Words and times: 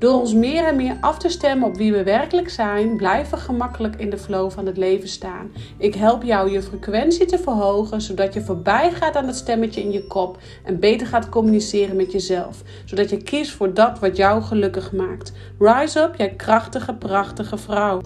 Door 0.00 0.20
ons 0.20 0.34
meer 0.34 0.64
en 0.64 0.76
meer 0.76 0.96
af 1.00 1.18
te 1.18 1.28
stemmen 1.28 1.68
op 1.68 1.76
wie 1.76 1.92
we 1.92 2.02
werkelijk 2.02 2.50
zijn, 2.50 2.96
blijven 2.96 3.38
we 3.38 3.44
gemakkelijk 3.44 3.96
in 3.96 4.10
de 4.10 4.18
flow 4.18 4.50
van 4.50 4.66
het 4.66 4.76
leven 4.76 5.08
staan. 5.08 5.52
Ik 5.78 5.94
help 5.94 6.22
jou 6.22 6.50
je 6.50 6.62
frequentie 6.62 7.26
te 7.26 7.38
verhogen, 7.38 8.00
zodat 8.00 8.34
je 8.34 8.40
voorbij 8.40 8.92
gaat 8.92 9.16
aan 9.16 9.26
het 9.26 9.36
stemmetje 9.36 9.80
in 9.80 9.90
je 9.90 10.06
kop 10.06 10.38
en 10.64 10.78
beter 10.78 11.06
gaat 11.06 11.28
communiceren 11.28 11.96
met 11.96 12.12
jezelf, 12.12 12.62
zodat 12.84 13.10
je 13.10 13.22
kiest 13.22 13.50
voor 13.50 13.74
dat 13.74 13.98
wat 13.98 14.16
jou 14.16 14.42
gelukkig 14.42 14.92
maakt. 14.92 15.32
Rise 15.58 16.00
up, 16.00 16.14
jij 16.16 16.34
krachtige, 16.34 16.94
prachtige 16.94 17.58
vrouw. 17.58 18.00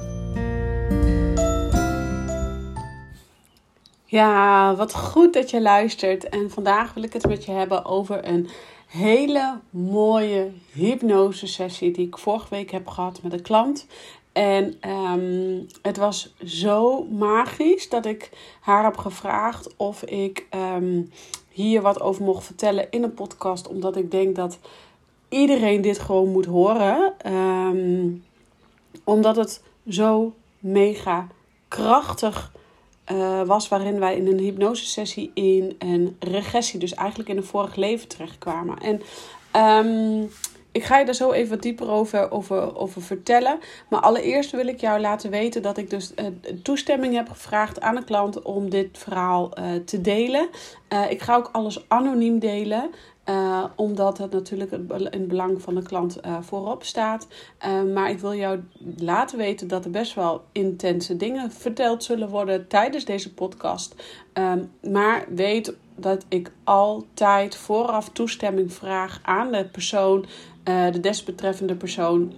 Ja, 4.04 4.74
wat 4.74 4.94
goed 4.94 5.32
dat 5.32 5.50
je 5.50 5.62
luistert. 5.62 6.28
En 6.28 6.50
vandaag 6.50 6.94
wil 6.94 7.02
ik 7.02 7.12
het 7.12 7.28
met 7.28 7.44
je 7.44 7.52
hebben 7.52 7.84
over 7.84 8.28
een 8.28 8.48
hele 8.94 9.60
mooie 9.70 10.50
hypnose 10.72 11.46
sessie 11.46 11.90
die 11.90 12.06
ik 12.06 12.18
vorige 12.18 12.46
week 12.50 12.70
heb 12.70 12.88
gehad 12.88 13.22
met 13.22 13.32
een 13.32 13.42
klant. 13.42 13.86
En 14.32 14.74
ehm, 14.80 15.62
het 15.82 15.96
was 15.96 16.34
zo 16.44 17.04
magisch 17.04 17.88
dat 17.88 18.06
ik 18.06 18.30
haar 18.60 18.84
heb 18.84 18.96
gevraagd 18.96 19.76
of 19.76 20.02
ik 20.02 20.46
ehm, 20.50 21.02
hier 21.48 21.82
wat 21.82 22.00
over 22.00 22.24
mocht 22.24 22.44
vertellen 22.44 22.90
in 22.90 23.02
een 23.02 23.14
podcast. 23.14 23.68
Omdat 23.68 23.96
ik 23.96 24.10
denk 24.10 24.36
dat 24.36 24.58
iedereen 25.28 25.80
dit 25.80 25.98
gewoon 25.98 26.28
moet 26.28 26.46
horen. 26.46 27.14
Ehm, 27.18 28.08
omdat 29.04 29.36
het 29.36 29.62
zo 29.88 30.34
mega 30.58 31.26
krachtig 31.68 32.52
uh, 33.12 33.42
was 33.42 33.68
waarin 33.68 33.98
wij 33.98 34.16
in 34.16 34.26
een 34.26 34.38
hypnosesessie 34.38 35.30
in 35.34 35.76
een 35.78 36.16
regressie, 36.18 36.80
dus 36.80 36.94
eigenlijk 36.94 37.28
in 37.28 37.36
een 37.36 37.44
vorig 37.44 37.76
leven 37.76 38.08
terechtkwamen. 38.08 38.78
En 38.78 39.00
um, 39.86 40.30
ik 40.72 40.84
ga 40.84 40.98
je 40.98 41.04
daar 41.04 41.14
zo 41.14 41.32
even 41.32 41.50
wat 41.50 41.62
dieper 41.62 41.90
over, 41.90 42.30
over, 42.30 42.76
over 42.76 43.02
vertellen. 43.02 43.58
Maar 43.88 44.00
allereerst 44.00 44.50
wil 44.50 44.66
ik 44.66 44.80
jou 44.80 45.00
laten 45.00 45.30
weten 45.30 45.62
dat 45.62 45.78
ik 45.78 45.90
dus 45.90 46.12
uh, 46.16 46.26
toestemming 46.62 47.14
heb 47.14 47.28
gevraagd 47.28 47.80
aan 47.80 47.94
de 47.94 48.04
klant 48.04 48.42
om 48.42 48.70
dit 48.70 48.88
verhaal 48.98 49.58
uh, 49.58 49.74
te 49.84 50.00
delen. 50.00 50.48
ik 51.08 51.22
ga 51.22 51.36
ook 51.36 51.48
alles 51.52 51.88
anoniem 51.88 52.38
delen. 52.38 52.90
Uh, 53.28 53.64
omdat 53.74 54.18
het 54.18 54.30
natuurlijk 54.30 54.72
in 55.10 55.26
belang 55.26 55.62
van 55.62 55.74
de 55.74 55.82
klant 55.82 56.18
uh, 56.26 56.36
voorop 56.40 56.84
staat. 56.84 57.26
Uh, 57.66 57.92
maar 57.92 58.10
ik 58.10 58.18
wil 58.18 58.34
jou 58.34 58.60
laten 58.96 59.38
weten 59.38 59.68
dat 59.68 59.84
er 59.84 59.90
best 59.90 60.14
wel 60.14 60.44
intense 60.52 61.16
dingen 61.16 61.52
verteld 61.52 62.04
zullen 62.04 62.28
worden 62.28 62.68
tijdens 62.68 63.04
deze 63.04 63.34
podcast. 63.34 63.94
Um, 64.34 64.70
maar 64.92 65.24
weet 65.28 65.74
dat 65.96 66.24
ik 66.28 66.52
altijd 66.64 67.56
vooraf 67.56 68.08
toestemming 68.08 68.72
vraag 68.72 69.20
aan 69.22 69.52
de 69.52 69.64
persoon, 69.64 70.26
de 70.64 71.00
desbetreffende 71.00 71.74
persoon 71.74 72.32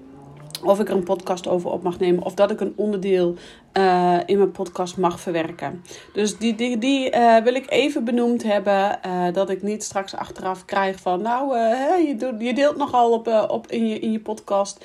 of 0.63 0.81
ik 0.81 0.89
er 0.89 0.97
een 0.97 1.05
podcast 1.05 1.49
over 1.49 1.71
op 1.71 1.83
mag 1.83 1.99
nemen. 1.99 2.23
Of 2.23 2.35
dat 2.35 2.51
ik 2.51 2.61
een 2.61 2.73
onderdeel 2.77 3.35
uh, 3.79 4.19
in 4.27 4.39
mijn 4.39 4.51
podcast 4.51 4.97
mag 4.97 5.21
verwerken. 5.21 5.85
Dus 6.13 6.39
die, 6.39 6.55
die, 6.55 6.79
die 6.79 7.15
uh, 7.15 7.37
wil 7.37 7.55
ik 7.55 7.71
even 7.71 8.05
benoemd 8.05 8.43
hebben. 8.43 8.99
Uh, 9.07 9.33
dat 9.33 9.51
ik 9.51 9.63
niet 9.63 9.85
straks 9.85 10.15
achteraf 10.15 10.65
krijg 10.65 11.01
van. 11.01 11.23
Nou, 11.23 11.59
je, 12.07 12.15
doet, 12.19 12.35
je 12.39 12.55
deelt 12.55 12.77
nogal 12.77 13.13
op, 13.13 13.47
op 13.49 13.67
in, 13.67 13.87
je, 13.87 13.99
in 13.99 14.13
je 14.13 14.21
podcast. 14.21 14.85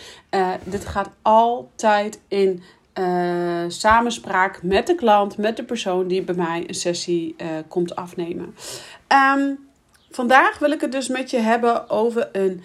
dit 0.63 0.85
gaat 0.85 1.09
altijd 1.21 2.19
in 2.27 2.63
samenspraak 3.67 4.63
met 4.63 4.87
de 4.87 4.95
klant, 4.95 5.37
met 5.37 5.57
de 5.57 5.63
persoon 5.63 6.07
die 6.07 6.21
bij 6.21 6.35
mij 6.35 6.63
een 6.67 6.73
sessie 6.73 7.35
komt 7.67 7.95
afnemen. 7.95 8.55
Um, 9.37 9.69
vandaag 10.09 10.59
wil 10.59 10.71
ik 10.71 10.81
het 10.81 10.91
dus 10.91 11.07
met 11.07 11.29
je 11.29 11.39
hebben 11.39 11.89
over 11.89 12.29
een 12.31 12.63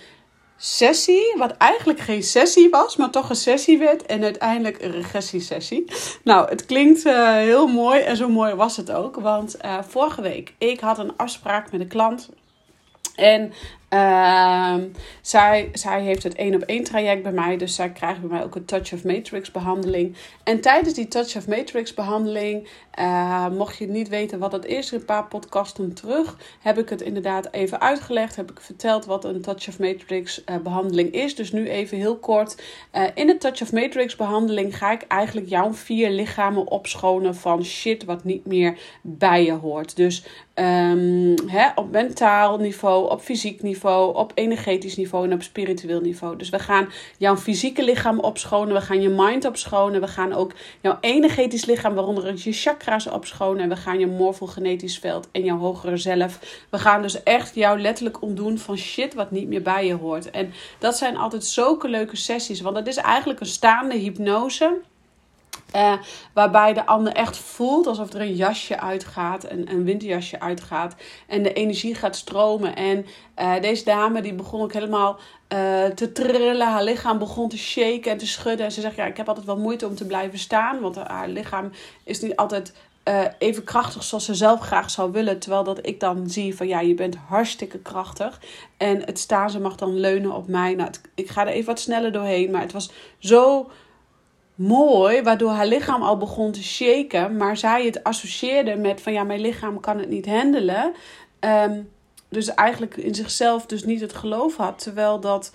sessie, 0.57 1.35
wat 1.37 1.57
eigenlijk 1.57 2.01
geen 2.01 2.23
sessie 2.23 2.71
was, 2.71 2.97
maar 2.97 3.11
toch 3.11 3.31
een 3.31 3.37
sessie 3.37 3.79
werd 3.79 4.07
en 4.07 4.23
uiteindelijk 4.23 4.83
een 4.83 4.91
regressiesessie. 4.91 5.85
Nou, 6.25 6.49
het 6.49 6.67
klinkt 6.67 7.05
uh, 7.05 7.33
heel 7.33 7.67
mooi 7.67 8.01
en 8.01 8.17
zo 8.17 8.29
mooi 8.29 8.55
was 8.55 8.77
het 8.77 8.93
ook, 8.93 9.17
want 9.17 9.57
uh, 9.65 9.79
vorige 9.89 10.23
week 10.23 10.55
ik 10.59 10.81
had 10.81 10.99
een 10.99 11.17
afspraak 11.17 11.73
met 11.73 11.81
een 11.81 11.89
klant 11.89 12.29
en 13.15 13.53
uh, 13.91 14.75
zij, 15.21 15.69
zij 15.73 16.03
heeft 16.03 16.23
het 16.23 16.35
één 16.35 16.55
op 16.55 16.63
één 16.63 16.85
traject 16.85 17.23
bij 17.23 17.33
mij. 17.33 17.57
Dus 17.57 17.75
zij 17.75 17.91
krijgt 17.91 18.21
bij 18.21 18.31
mij 18.31 18.45
ook 18.45 18.55
een 18.55 18.65
Touch 18.65 18.93
of 18.93 19.05
Matrix 19.05 19.51
behandeling. 19.51 20.17
En 20.45 20.61
tijdens 20.61 20.95
die 20.95 21.09
Touch 21.09 21.37
of 21.37 21.49
Matrix 21.49 21.95
behandeling, 21.95 22.69
uh, 22.99 23.49
mocht 23.49 23.77
je 23.77 23.87
niet 23.87 24.09
weten 24.09 24.39
wat 24.39 24.51
dat 24.51 24.67
is, 24.67 24.91
een 24.91 25.05
paar 25.05 25.27
podcasten 25.27 25.95
terug, 25.95 26.37
heb 26.61 26.79
ik 26.79 26.89
het 26.89 27.03
inderdaad 27.03 27.49
even 27.51 27.81
uitgelegd. 27.81 28.37
Heb 28.37 28.51
ik 28.51 28.61
verteld 28.61 29.05
wat 29.05 29.25
een 29.25 29.41
Touch 29.41 29.69
of 29.69 29.79
Matrix 29.79 30.43
uh, 30.51 30.57
behandeling 30.57 31.13
is. 31.13 31.35
Dus 31.35 31.53
nu 31.53 31.69
even 31.69 31.99
heel 31.99 32.17
kort. 32.17 32.63
Uh, 32.93 33.03
in 33.15 33.27
de 33.27 33.39
Touch 33.39 33.63
of 33.63 33.73
Matrix 33.73 34.17
behandeling 34.17 34.79
ga 34.79 34.93
ik 34.93 35.03
eigenlijk 35.03 35.49
jouw 35.49 35.73
vier 35.73 36.11
lichamen 36.11 36.67
opschonen 36.67 37.35
van 37.35 37.65
shit 37.65 38.05
wat 38.05 38.25
niet 38.25 38.47
meer 38.47 38.79
bij 39.03 39.45
je 39.45 39.53
hoort. 39.53 39.97
Dus 39.97 40.25
um, 40.55 41.35
hè, 41.47 41.69
op 41.75 41.91
mentaal 41.91 42.59
niveau, 42.59 43.11
op 43.11 43.21
fysiek 43.21 43.63
niveau 43.63 43.76
op 43.85 44.33
energetisch 44.35 44.97
niveau 44.97 45.25
en 45.25 45.33
op 45.33 45.43
spiritueel 45.43 46.01
niveau. 46.01 46.37
Dus 46.37 46.49
we 46.49 46.59
gaan 46.59 46.89
jouw 47.19 47.37
fysieke 47.37 47.85
lichaam 47.85 48.19
opschonen, 48.19 48.75
we 48.75 48.81
gaan 48.81 49.01
je 49.01 49.09
mind 49.09 49.45
opschonen, 49.45 50.01
we 50.01 50.09
gaan 50.09 50.33
ook 50.33 50.53
jouw 50.81 50.99
energetisch 51.01 51.65
lichaam, 51.65 51.95
waaronder 51.95 52.35
je 52.37 52.53
chakra's 52.53 53.07
opschonen 53.07 53.63
en 53.63 53.69
we 53.69 53.77
gaan 53.77 53.99
je 53.99 54.07
morfogenetisch 54.07 54.99
veld 54.99 55.29
en 55.33 55.45
jouw 55.45 55.59
hogere 55.59 55.97
zelf. 55.97 56.65
We 56.71 56.79
gaan 56.79 57.03
dus 57.03 57.23
echt 57.23 57.55
jou 57.55 57.81
letterlijk 57.81 58.23
ontdoen 58.23 58.59
van 58.59 58.77
shit 58.77 59.15
wat 59.15 59.31
niet 59.31 59.49
meer 59.49 59.63
bij 59.63 59.87
je 59.87 59.95
hoort. 59.95 60.31
En 60.31 60.53
dat 60.79 60.97
zijn 60.97 61.17
altijd 61.17 61.45
zulke 61.45 61.89
leuke 61.89 62.17
sessies, 62.17 62.61
want 62.61 62.77
het 62.77 62.87
is 62.87 62.97
eigenlijk 62.97 63.41
een 63.41 63.47
staande 63.47 63.97
hypnose. 63.97 64.81
Uh, 65.75 65.93
waarbij 66.33 66.73
de 66.73 66.87
ander 66.87 67.13
echt 67.13 67.37
voelt 67.37 67.87
alsof 67.87 68.13
er 68.13 68.21
een 68.21 68.35
jasje 68.35 68.81
uitgaat, 68.81 69.51
een, 69.51 69.71
een 69.71 69.85
winterjasje 69.85 70.41
uitgaat. 70.41 70.95
En 71.27 71.43
de 71.43 71.53
energie 71.53 71.95
gaat 71.95 72.17
stromen. 72.17 72.77
En 72.77 73.07
uh, 73.39 73.61
deze 73.61 73.85
dame 73.85 74.21
die 74.21 74.35
begon 74.35 74.61
ook 74.61 74.73
helemaal 74.73 75.19
uh, 75.53 75.85
te 75.85 76.13
trillen. 76.13 76.67
Haar 76.67 76.83
lichaam 76.83 77.19
begon 77.19 77.49
te 77.49 77.59
shaken 77.59 78.11
en 78.11 78.19
te 78.19 78.27
schudden. 78.27 78.67
En 78.67 78.73
ze 78.73 78.81
zegt, 78.81 78.97
ja, 78.97 79.05
ik 79.05 79.17
heb 79.17 79.29
altijd 79.29 79.47
wel 79.47 79.59
moeite 79.59 79.87
om 79.87 79.95
te 79.95 80.07
blijven 80.07 80.39
staan. 80.39 80.81
Want 80.81 80.97
haar 80.97 81.29
lichaam 81.29 81.71
is 82.05 82.21
niet 82.21 82.37
altijd 82.37 82.73
even 83.39 83.65
krachtig 83.65 84.03
zoals 84.03 84.25
ze 84.25 84.35
zelf 84.35 84.61
graag 84.61 84.91
zou 84.91 85.13
willen. 85.13 85.39
Terwijl 85.39 85.65
dat 85.65 85.87
ik 85.87 86.01
dan 86.01 86.31
zie 86.31 86.57
van, 86.57 86.69
ja, 86.69 86.81
je 86.81 86.95
bent 86.95 87.17
hartstikke 87.29 87.79
krachtig. 87.79 88.41
En 88.77 89.01
het 89.05 89.19
staan, 89.19 89.51
ze 89.51 89.61
mag 89.61 89.77
dan 89.77 90.01
leunen 90.01 90.33
op 90.33 90.49
mij. 90.49 90.75
Nou, 90.75 90.91
ik 91.15 91.29
ga 91.29 91.41
er 91.41 91.53
even 91.53 91.67
wat 91.67 91.81
sneller 91.81 92.13
doorheen. 92.13 92.51
Maar 92.51 92.61
het 92.61 92.73
was 92.73 92.91
zo 93.19 93.71
mooi, 94.57 95.23
waardoor 95.23 95.51
haar 95.51 95.67
lichaam 95.67 96.03
al 96.03 96.17
begon 96.17 96.53
te 96.53 96.63
shaken, 96.63 97.37
maar 97.37 97.57
zij 97.57 97.85
het 97.85 98.05
associeerde 98.05 98.77
met 98.77 99.01
van 99.01 99.13
ja, 99.13 99.25
mijn 99.25 99.41
lichaam 99.41 99.81
kan 99.81 99.99
het 99.99 100.09
niet 100.09 100.27
handelen. 100.27 100.95
Um, 101.41 101.91
dus 102.29 102.55
eigenlijk 102.55 102.97
in 102.97 103.15
zichzelf 103.15 103.67
dus 103.67 103.85
niet 103.85 104.01
het 104.01 104.13
geloof 104.15 104.57
had, 104.57 104.79
terwijl 104.79 105.21
dat 105.21 105.51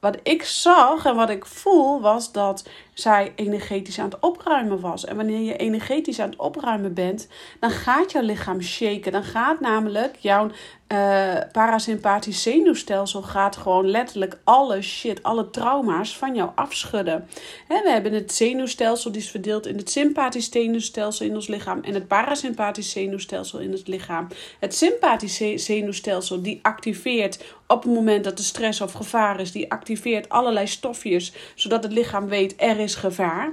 wat 0.00 0.18
ik 0.22 0.42
zag 0.42 1.04
en 1.04 1.16
wat 1.16 1.30
ik 1.30 1.46
voel 1.46 2.00
was 2.00 2.32
dat 2.32 2.68
zij 3.00 3.32
energetisch 3.36 3.98
aan 3.98 4.10
het 4.10 4.20
opruimen 4.20 4.80
was. 4.80 5.04
En 5.04 5.16
wanneer 5.16 5.40
je 5.40 5.56
energetisch 5.56 6.20
aan 6.20 6.30
het 6.30 6.38
opruimen 6.38 6.94
bent, 6.94 7.28
dan 7.60 7.70
gaat 7.70 8.12
jouw 8.12 8.22
lichaam 8.22 8.62
shaken. 8.62 9.12
Dan 9.12 9.24
gaat 9.24 9.60
namelijk 9.60 10.16
jouw 10.16 10.50
uh, 10.92 11.34
parasympathisch 11.52 12.42
zenuwstelsel 12.42 13.22
gaat 13.22 13.56
gewoon 13.56 13.86
letterlijk 13.86 14.38
alle 14.44 14.82
shit, 14.82 15.22
alle 15.22 15.50
trauma's 15.50 16.16
van 16.16 16.34
jou 16.34 16.50
afschudden. 16.54 17.28
We 17.68 17.90
hebben 17.90 18.12
het 18.12 18.32
zenuwstelsel 18.32 19.12
die 19.12 19.20
is 19.20 19.30
verdeeld 19.30 19.66
in 19.66 19.76
het 19.76 19.90
sympathisch 19.90 20.50
zenuwstelsel 20.50 21.26
in 21.26 21.34
ons 21.34 21.46
lichaam 21.46 21.80
en 21.82 21.94
het 21.94 22.08
parasympathisch 22.08 22.90
zenuwstelsel 22.90 23.58
in 23.58 23.72
het 23.72 23.88
lichaam. 23.88 24.28
Het 24.58 24.74
sympathisch 24.74 25.42
zenuwstelsel 25.54 26.42
die 26.42 26.58
activeert 26.62 27.44
op 27.66 27.82
het 27.82 27.92
moment 27.92 28.24
dat 28.24 28.38
er 28.38 28.44
stress 28.44 28.80
of 28.80 28.92
gevaar 28.92 29.40
is, 29.40 29.52
die 29.52 29.70
activeert 29.72 30.28
allerlei 30.28 30.66
stofjes 30.66 31.32
zodat 31.54 31.82
het 31.82 31.92
lichaam 31.92 32.28
weet 32.28 32.54
er 32.56 32.78
is 32.78 32.87
gevaar. 32.94 33.52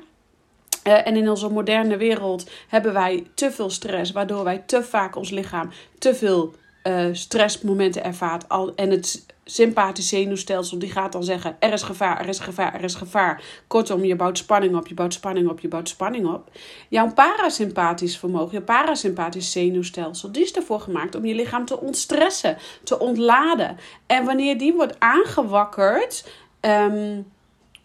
Uh, 0.88 1.08
en 1.08 1.16
in 1.16 1.30
onze 1.30 1.50
moderne 1.50 1.98
wereld 1.98 2.50
hebben 2.68 2.94
wij 2.94 3.28
te 3.36 3.52
veel 3.52 3.70
stress, 3.70 4.12
waardoor 4.12 4.44
wij 4.44 4.64
te 4.66 4.84
vaak 4.84 5.16
ons 5.16 5.30
lichaam 5.30 5.70
te 6.00 6.16
veel 6.16 6.54
uh, 6.84 7.06
stressmomenten 7.12 8.04
ervaart. 8.04 8.50
Al, 8.50 8.76
en 8.76 8.90
het 8.90 9.26
sympathisch 9.46 10.08
zenuwstelsel 10.08 10.80
die 10.80 10.92
gaat 10.92 11.12
dan 11.12 11.24
zeggen: 11.24 11.56
er 11.60 11.74
is 11.74 11.82
gevaar, 11.82 12.20
er 12.20 12.28
is 12.28 12.40
gevaar, 12.40 12.74
er 12.74 12.84
is 12.84 12.96
gevaar. 12.96 13.44
Kortom, 13.68 14.04
je 14.04 14.16
bouwt 14.16 14.38
spanning 14.38 14.76
op, 14.76 14.88
je 14.88 14.94
bouwt 14.94 15.14
spanning 15.14 15.50
op, 15.50 15.60
je 15.60 15.68
bouwt 15.68 15.90
spanning 15.90 16.28
op. 16.28 16.52
Jouw 16.90 17.14
parasympathisch 17.14 18.18
vermogen, 18.18 18.54
je 18.54 18.62
parasympathisch 18.62 19.52
zenuwstelsel, 19.52 20.32
die 20.32 20.44
is 20.44 20.54
ervoor 20.54 20.80
gemaakt 20.80 21.16
om 21.16 21.26
je 21.26 21.36
lichaam 21.36 21.66
te 21.66 21.80
ontstressen, 21.80 22.58
te 22.84 23.00
ontladen. 23.00 23.78
En 24.06 24.26
wanneer 24.26 24.58
die 24.58 24.74
wordt 24.74 25.00
aangewakkerd. 25.00 26.26
Um, 26.62 27.34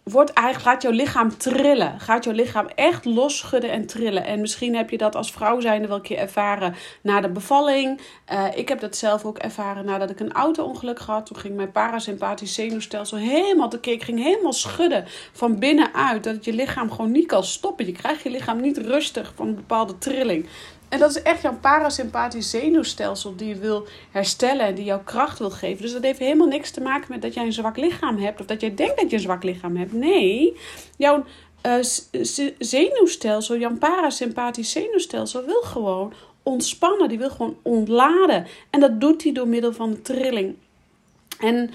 wordt 0.03 0.33
eigenlijk, 0.33 0.69
gaat 0.69 0.83
jouw 0.83 0.93
lichaam 0.93 1.37
trillen. 1.37 2.01
Gaat 2.01 2.25
jouw 2.25 2.33
lichaam 2.33 2.67
echt 2.75 3.05
losschudden 3.05 3.71
en 3.71 3.87
trillen. 3.87 4.25
En 4.25 4.41
misschien 4.41 4.77
heb 4.77 4.91
je 4.91 4.99
dat 4.99 5.17
als 5.17 5.33
vrouw 5.33 5.61
zijnde 5.61 5.89
wel 5.89 5.97
een 5.97 6.03
keer 6.03 6.19
ervaren 6.19 6.75
na 7.03 7.21
de 7.21 7.29
bevalling. 7.29 8.01
Uh, 8.33 8.45
ik 8.55 8.69
heb 8.69 8.81
dat 8.81 8.97
zelf 8.97 9.25
ook 9.25 9.39
ervaren 9.39 9.85
nadat 9.85 10.11
ik 10.11 10.21
een 10.21 10.33
auto-ongeluk 10.33 10.99
gehad. 10.99 11.27
Toen 11.27 11.37
ging 11.37 11.57
mijn 11.57 11.73
parasympathisch 11.73 12.55
zenuwstelsel 12.55 13.19
helemaal 13.19 13.69
te 13.69 13.81
keer. 13.81 14.03
ging 14.03 14.23
helemaal 14.23 14.53
schudden 14.53 15.05
van 15.33 15.59
binnenuit. 15.59 16.25
Dat 16.25 16.45
je 16.45 16.53
lichaam 16.53 16.91
gewoon 16.91 17.11
niet 17.11 17.27
kan 17.27 17.45
stoppen. 17.45 17.87
Je 17.87 17.93
krijgt 17.93 18.23
je 18.23 18.31
lichaam 18.31 18.61
niet 18.61 18.79
rustig 18.79 19.33
van 19.37 19.49
een 19.49 19.55
bepaalde 19.55 19.99
trilling. 19.99 20.47
En 20.91 20.99
dat 20.99 21.11
is 21.11 21.23
echt 21.23 21.43
jouw 21.43 21.59
parasympathisch 21.61 22.51
zenuwstelsel 22.51 23.37
die 23.37 23.49
je 23.49 23.55
wil 23.55 23.87
herstellen 24.11 24.67
en 24.67 24.75
die 24.75 24.85
jouw 24.85 25.03
kracht 25.05 25.39
wil 25.39 25.51
geven. 25.51 25.83
Dus 25.83 25.93
dat 25.93 26.03
heeft 26.03 26.19
helemaal 26.19 26.47
niks 26.47 26.71
te 26.71 26.81
maken 26.81 27.07
met 27.09 27.23
dat 27.23 27.35
jij 27.35 27.45
een 27.45 27.53
zwak 27.53 27.77
lichaam 27.77 28.19
hebt 28.19 28.41
of 28.41 28.47
dat 28.47 28.61
jij 28.61 28.75
denkt 28.75 29.01
dat 29.01 29.11
je 29.11 29.17
een 29.17 29.23
zwak 29.23 29.43
lichaam 29.43 29.77
hebt. 29.77 29.93
Nee, 29.93 30.57
jouw 30.97 31.25
uh, 31.67 31.85
zenuwstelsel, 32.59 33.57
jouw 33.59 33.77
parasympathisch 33.77 34.71
zenuwstelsel 34.71 35.45
wil 35.45 35.63
gewoon 35.63 36.13
ontspannen. 36.43 37.09
Die 37.09 37.19
wil 37.19 37.31
gewoon 37.31 37.57
ontladen. 37.63 38.47
En 38.71 38.81
dat 38.81 39.01
doet 39.01 39.23
hij 39.23 39.33
door 39.33 39.49
middel 39.49 39.73
van 39.73 40.03
trilling. 40.03 40.57
En 41.41 41.71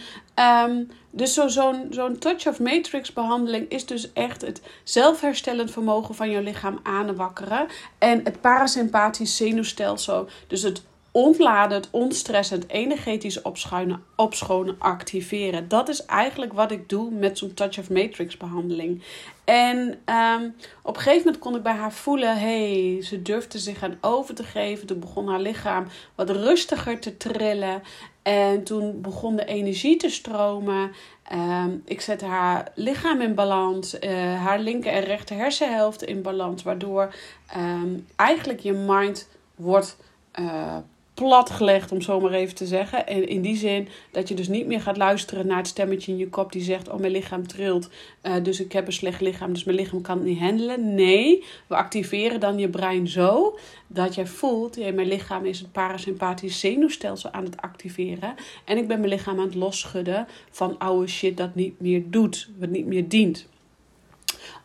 um, 0.70 0.90
dus 1.10 1.34
zo'n 1.34 1.50
zo 1.50 1.76
zo'n 1.90 2.18
touch 2.18 2.48
of 2.48 2.60
matrix 2.60 3.14
behandeling 3.14 3.70
is 3.70 3.86
dus 3.86 4.14
echt 4.14 4.42
het 4.42 4.62
zelfherstellend 4.84 5.72
vermogen 5.72 6.16
van 6.16 6.30
je 6.30 6.42
lichaam 6.42 6.80
aanwakkeren. 6.84 7.68
En 7.98 8.22
het 8.24 8.42
parasympathisch 8.42 9.36
zenuwstelsel, 9.36 10.28
dus 10.48 10.62
het 10.62 10.84
ontladen, 11.12 11.78
het 11.78 11.88
ontstressen, 11.92 12.60
het 12.60 12.70
energetisch 12.70 13.42
opschuinen, 13.42 14.04
opschonen, 14.16 14.76
activeren. 14.80 15.68
Dat 15.68 15.90
is 15.90 16.06
eigenlijk 16.06 16.54
wat 16.54 16.72
ik 16.72 16.90
doe 16.90 17.12
met 17.12 17.38
zo'n 17.38 17.54
touch 17.54 17.78
of 17.80 17.90
matrix 17.90 18.38
behandeling. 18.38 19.02
En 19.46 19.78
um, 20.06 20.56
op 20.82 20.96
een 20.96 21.02
gegeven 21.02 21.26
moment 21.26 21.40
kon 21.40 21.56
ik 21.56 21.64
bij 21.64 21.74
haar 21.74 21.94
voelen, 21.94 22.38
hey, 22.38 22.98
ze 23.02 23.22
durfde 23.22 23.60
zich 23.60 23.84
aan 23.84 23.98
over 24.02 24.36
te 24.36 24.44
geven. 24.44 24.88
Toen 24.88 25.00
begon 25.00 25.28
haar 25.28 25.40
lichaam 25.40 25.88
wat 26.16 26.30
rustiger 26.30 27.00
te 27.00 27.18
trillen. 27.18 27.82
En 28.26 28.64
toen 28.64 29.02
begon 29.02 29.36
de 29.36 29.46
energie 29.46 29.98
te 29.98 30.10
stromen. 30.10 30.92
Um, 31.34 31.82
ik 31.86 32.02
zette 32.02 32.26
haar 32.26 32.72
lichaam 32.76 33.22
in 33.22 33.36
balans, 33.36 34.00
uh, 34.00 34.12
haar 34.44 34.60
linker 34.60 34.92
en 34.92 35.04
rechter 35.04 35.36
hersenhelft 35.36 36.04
in 36.04 36.22
balans, 36.22 36.64
waardoor 36.64 37.14
um, 37.58 38.08
eigenlijk 38.16 38.60
je 38.60 38.72
mind 38.72 39.30
wordt 39.56 39.98
uh, 40.40 40.78
platgelegd, 41.16 41.92
om 41.92 42.02
zo 42.02 42.20
maar 42.20 42.32
even 42.32 42.56
te 42.56 42.66
zeggen. 42.66 43.08
En 43.08 43.28
in 43.28 43.42
die 43.42 43.56
zin 43.56 43.88
dat 44.12 44.28
je 44.28 44.36
dus 44.36 44.48
niet 44.48 44.66
meer 44.66 44.82
gaat 44.82 44.98
luisteren 44.98 45.48
naar 45.48 45.58
het 45.58 45.68
stemmetje 45.68 46.12
in 46.12 46.18
je 46.18 46.30
kop 46.30 46.52
die 46.52 46.64
zegt: 46.64 46.90
Oh, 46.90 47.00
mijn 47.00 47.12
lichaam 47.12 47.48
trilt, 47.48 47.90
uh, 48.24 48.34
dus 48.44 48.60
ik 48.60 48.72
heb 48.72 48.88
een 48.88 48.94
slecht 48.94 49.22
lichaam, 49.22 49.54
dus 49.54 49.64
mijn 49.64 49.78
lichaam 49.78 50.02
kan 50.02 50.18
het 50.18 50.26
niet 50.26 50.40
handelen. 50.40 50.96
Nee, 50.96 51.44
we 51.68 51.76
activeren 51.76 52.40
dan 52.40 52.60
je 52.60 52.70
brein 52.70 53.08
zo 53.08 53.58
dat 53.88 54.16
jij 54.16 54.28
voelt: 54.28 54.76
hey, 54.76 54.94
mijn 54.94 55.08
lichaam 55.08 55.46
is 55.46 55.60
het 55.60 55.72
parasympathisch 55.72 56.60
zenuwstelsel 56.60 57.32
aan 57.32 57.44
het 57.44 57.62
activeren. 57.62 58.36
En 58.66 58.78
ik 58.78 58.88
ben 58.88 59.00
mijn 59.00 59.12
lichaam 59.12 59.40
aan 59.40 59.46
het 59.46 59.56
losschudden 59.56 60.28
van 60.52 60.78
oude 60.78 61.08
shit 61.08 61.38
dat 61.38 61.56
niet 61.56 61.80
meer 61.80 62.04
doet, 62.06 62.50
wat 62.60 62.70
niet 62.70 62.86
meer 62.86 63.08
dient. 63.08 63.48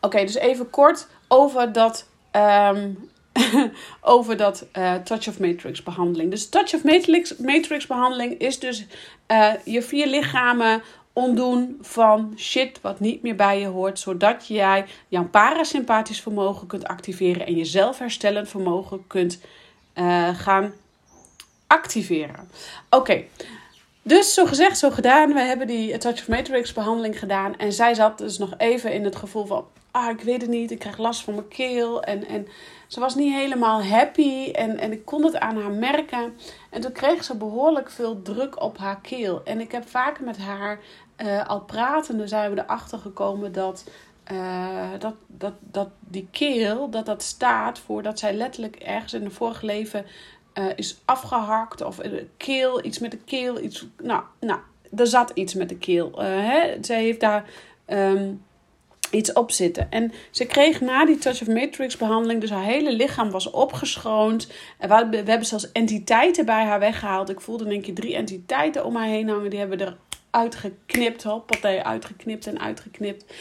Oké, 0.01 0.21
dus 0.21 0.35
even 0.35 0.69
kort 0.69 1.07
over 1.27 1.71
dat 1.71 2.07
um, 2.35 3.09
over 4.01 4.37
dat 4.37 4.65
uh, 4.77 4.95
Touch 4.95 5.27
of 5.27 5.39
Matrix 5.39 5.83
behandeling. 5.83 6.31
Dus 6.31 6.49
Touch 6.49 6.73
of 6.73 6.83
Matrix, 6.83 7.37
Matrix 7.37 7.87
behandeling 7.87 8.39
is 8.39 8.59
dus 8.59 8.85
uh, 9.27 9.51
je 9.65 9.81
vier 9.81 10.07
lichamen 10.07 10.81
ontdoen 11.13 11.77
van 11.81 12.33
shit 12.37 12.81
wat 12.81 12.99
niet 12.99 13.21
meer 13.21 13.35
bij 13.35 13.59
je 13.59 13.67
hoort, 13.67 13.99
zodat 13.99 14.47
jij 14.47 14.85
jouw 15.07 15.27
parasympathisch 15.27 16.21
vermogen 16.21 16.67
kunt 16.67 16.87
activeren 16.87 17.45
en 17.45 17.55
je 17.55 17.65
zelfherstellend 17.65 18.49
vermogen 18.49 19.07
kunt 19.07 19.39
uh, 19.95 20.29
gaan 20.39 20.73
activeren. 21.67 22.49
Oké. 22.89 23.23
Dus 24.03 24.33
zo 24.33 24.45
gezegd, 24.45 24.77
zo 24.77 24.89
gedaan. 24.89 25.33
We 25.33 25.39
hebben 25.39 25.67
die 25.67 25.97
Touch 25.97 26.19
of 26.19 26.27
Matrix 26.27 26.73
behandeling 26.73 27.19
gedaan. 27.19 27.57
En 27.57 27.73
zij 27.73 27.93
zat 27.93 28.17
dus 28.17 28.37
nog 28.37 28.53
even 28.57 28.93
in 28.93 29.03
het 29.03 29.15
gevoel 29.15 29.45
van... 29.45 29.65
Ah, 29.91 30.09
ik 30.09 30.21
weet 30.21 30.41
het 30.41 30.49
niet. 30.49 30.71
Ik 30.71 30.79
krijg 30.79 30.97
last 30.97 31.23
van 31.23 31.35
mijn 31.35 31.47
keel. 31.47 32.03
En, 32.03 32.27
en 32.27 32.47
ze 32.87 32.99
was 32.99 33.15
niet 33.15 33.33
helemaal 33.33 33.83
happy 33.83 34.51
en, 34.51 34.77
en 34.77 34.91
ik 34.91 35.05
kon 35.05 35.23
het 35.23 35.39
aan 35.39 35.61
haar 35.61 35.71
merken. 35.71 36.37
En 36.69 36.81
toen 36.81 36.91
kreeg 36.91 37.23
ze 37.23 37.35
behoorlijk 37.35 37.89
veel 37.89 38.21
druk 38.21 38.61
op 38.61 38.77
haar 38.77 39.01
keel. 39.01 39.41
En 39.43 39.59
ik 39.59 39.71
heb 39.71 39.89
vaker 39.89 40.23
met 40.23 40.37
haar 40.37 40.79
uh, 41.17 41.47
al 41.47 41.61
pratende 41.61 42.27
zijn 42.27 42.53
we 42.53 42.61
erachter 42.61 42.99
gekomen 42.99 43.51
dat, 43.51 43.83
uh, 44.31 44.89
dat, 44.99 45.13
dat, 45.27 45.53
dat 45.59 45.89
die 45.99 46.27
keel, 46.31 46.89
dat 46.89 47.05
dat 47.05 47.23
staat 47.23 47.79
voor 47.79 48.03
dat 48.03 48.19
zij 48.19 48.33
letterlijk 48.33 48.75
ergens 48.75 49.13
in 49.13 49.25
een 49.25 49.31
vorig 49.31 49.61
leven 49.61 50.05
uh, 50.53 50.65
is 50.75 51.01
afgehakt. 51.05 51.81
Of 51.81 51.97
keel, 52.37 52.85
iets 52.85 52.99
met 52.99 53.11
de 53.11 53.17
keel, 53.17 53.59
iets, 53.59 53.87
nou, 54.01 54.23
nou, 54.39 54.59
er 54.95 55.07
zat 55.07 55.31
iets 55.33 55.53
met 55.53 55.69
de 55.69 55.77
keel. 55.77 56.11
hè? 56.21 56.77
Zij 56.81 57.01
heeft 57.01 57.19
daar... 57.19 57.49
Um, 57.87 58.41
iets 59.11 59.33
op 59.33 59.51
zitten. 59.51 59.91
En 59.91 60.11
ze 60.31 60.45
kreeg 60.45 60.81
na 60.81 61.05
die 61.05 61.17
Touch 61.17 61.41
of 61.41 61.47
Matrix 61.47 61.97
behandeling, 61.97 62.41
dus 62.41 62.49
haar 62.49 62.63
hele 62.63 62.91
lichaam 62.91 63.31
was 63.31 63.49
opgeschoond. 63.49 64.51
En 64.77 65.09
we, 65.09 65.15
hebben 65.15 65.45
zelfs 65.45 65.71
entiteiten 65.71 66.45
bij 66.45 66.65
haar 66.65 66.79
weggehaald. 66.79 67.29
Ik 67.29 67.41
voelde 67.41 67.65
denk 67.65 67.85
ik 67.85 67.95
drie 67.95 68.15
entiteiten 68.15 68.85
om 68.85 68.95
haar 68.95 69.07
heen 69.07 69.29
hangen. 69.29 69.49
Die 69.49 69.59
hebben 69.59 69.79
er 69.79 69.97
uitgeknipt, 70.29 71.23
hoppatee, 71.23 71.83
uitgeknipt 71.83 72.47
en 72.47 72.59
uitgeknipt. 72.59 73.33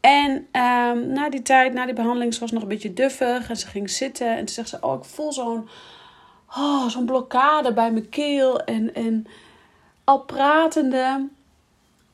En 0.00 0.30
um, 0.30 1.06
na 1.12 1.28
die 1.30 1.42
tijd, 1.42 1.72
na 1.72 1.84
die 1.84 1.94
behandeling, 1.94 2.34
ze 2.34 2.40
was 2.40 2.50
nog 2.50 2.62
een 2.62 2.68
beetje 2.68 2.92
duffig. 2.92 3.48
En 3.48 3.56
ze 3.56 3.66
ging 3.66 3.90
zitten 3.90 4.28
en 4.28 4.36
toen 4.36 4.48
zegt 4.48 4.68
ze, 4.68 4.78
oh, 4.80 4.98
ik 4.98 5.04
voel 5.04 5.32
zo'n 5.32 5.68
oh, 6.56 6.88
zo'n 6.88 7.06
blokkade 7.06 7.72
bij 7.72 7.92
mijn 7.92 8.08
keel. 8.08 8.60
En, 8.60 8.94
en 8.94 9.26
al 10.04 10.20
pratende 10.20 11.28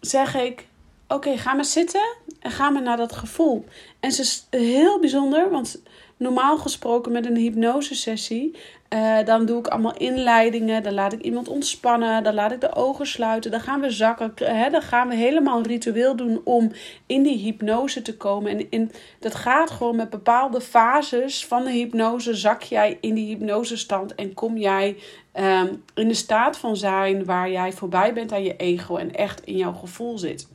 zeg 0.00 0.34
ik, 0.34 0.66
oké, 1.08 1.36
ga 1.38 1.52
maar 1.52 1.64
zitten 1.64 2.16
en 2.40 2.50
ga 2.50 2.70
maar 2.70 2.82
naar 2.82 2.96
dat 2.96 3.16
gevoel. 3.16 3.64
En 4.00 4.12
ze 4.12 4.22
is 4.22 4.46
heel 4.50 5.00
bijzonder, 5.00 5.50
want 5.50 5.82
normaal 6.16 6.58
gesproken 6.58 7.12
met 7.12 7.26
een 7.26 7.36
hypnosesessie, 7.36 8.56
uh, 8.94 9.24
dan 9.24 9.46
doe 9.46 9.58
ik 9.58 9.66
allemaal 9.66 9.96
inleidingen, 9.96 10.82
dan 10.82 10.94
laat 10.94 11.12
ik 11.12 11.20
iemand 11.20 11.48
ontspannen, 11.48 12.22
dan 12.22 12.34
laat 12.34 12.52
ik 12.52 12.60
de 12.60 12.74
ogen 12.74 13.06
sluiten, 13.06 13.50
dan 13.50 13.60
gaan 13.60 13.80
we 13.80 13.90
zakken, 13.90 14.32
hè, 14.36 14.70
dan 14.70 14.82
gaan 14.82 15.08
we 15.08 15.14
helemaal 15.14 15.58
een 15.58 15.66
ritueel 15.66 16.16
doen 16.16 16.40
om 16.44 16.70
in 17.06 17.22
die 17.22 17.38
hypnose 17.38 18.02
te 18.02 18.16
komen. 18.16 18.50
En 18.50 18.70
in, 18.70 18.90
dat 19.18 19.34
gaat 19.34 19.70
gewoon 19.70 19.96
met 19.96 20.10
bepaalde 20.10 20.60
fases 20.60 21.46
van 21.46 21.64
de 21.64 21.70
hypnose, 21.70 22.34
zak 22.34 22.62
jij 22.62 22.98
in 23.00 23.14
die 23.14 23.26
hypnosestand 23.26 24.14
en 24.14 24.34
kom 24.34 24.56
jij 24.56 24.96
um, 25.34 25.84
in 25.94 26.08
de 26.08 26.14
staat 26.14 26.58
van 26.58 26.76
zijn 26.76 27.24
waar 27.24 27.50
jij 27.50 27.72
voorbij 27.72 28.12
bent 28.12 28.32
aan 28.32 28.42
je 28.42 28.56
ego 28.56 28.96
en 28.96 29.14
echt 29.14 29.44
in 29.44 29.56
jouw 29.56 29.72
gevoel 29.72 30.18
zit. 30.18 30.48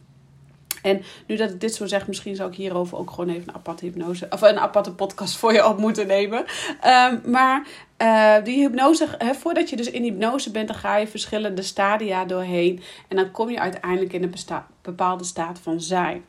En 0.86 1.02
nu 1.28 1.36
dat 1.36 1.50
ik 1.50 1.60
dit 1.60 1.76
zo 1.76 1.86
zeg, 1.86 2.08
misschien 2.08 2.36
zou 2.36 2.50
ik 2.50 2.56
hierover 2.56 2.98
ook 2.98 3.10
gewoon 3.10 3.30
even 3.30 3.48
een 3.48 3.56
aparte 3.56 3.86
hypnose 3.86 4.28
of 4.30 4.42
een 4.42 4.60
aparte 4.60 4.94
podcast 4.94 5.38
voor 5.38 5.54
je 5.54 5.68
op 5.68 5.78
moeten 5.78 6.08
nemen. 6.08 6.46
Um, 6.86 7.22
maar 7.32 7.68
uh, 8.02 8.36
die 8.44 8.60
hypnose, 8.60 9.08
voordat 9.40 9.70
je 9.70 9.76
dus 9.76 9.90
in 9.90 10.04
hypnose 10.04 10.52
bent, 10.52 10.68
dan 10.68 10.78
ga 10.78 10.98
je 10.98 11.08
verschillende 11.08 11.62
stadia 11.62 12.26
doorheen. 12.26 12.82
En 13.08 13.16
dan 13.16 13.32
kom 13.32 13.50
je 13.50 13.60
uiteindelijk 13.60 14.14
in 14.14 14.24
een 14.24 14.34
bepaalde 14.82 15.24
staat 15.24 15.60
van 15.60 15.82
zijn. 15.82 16.26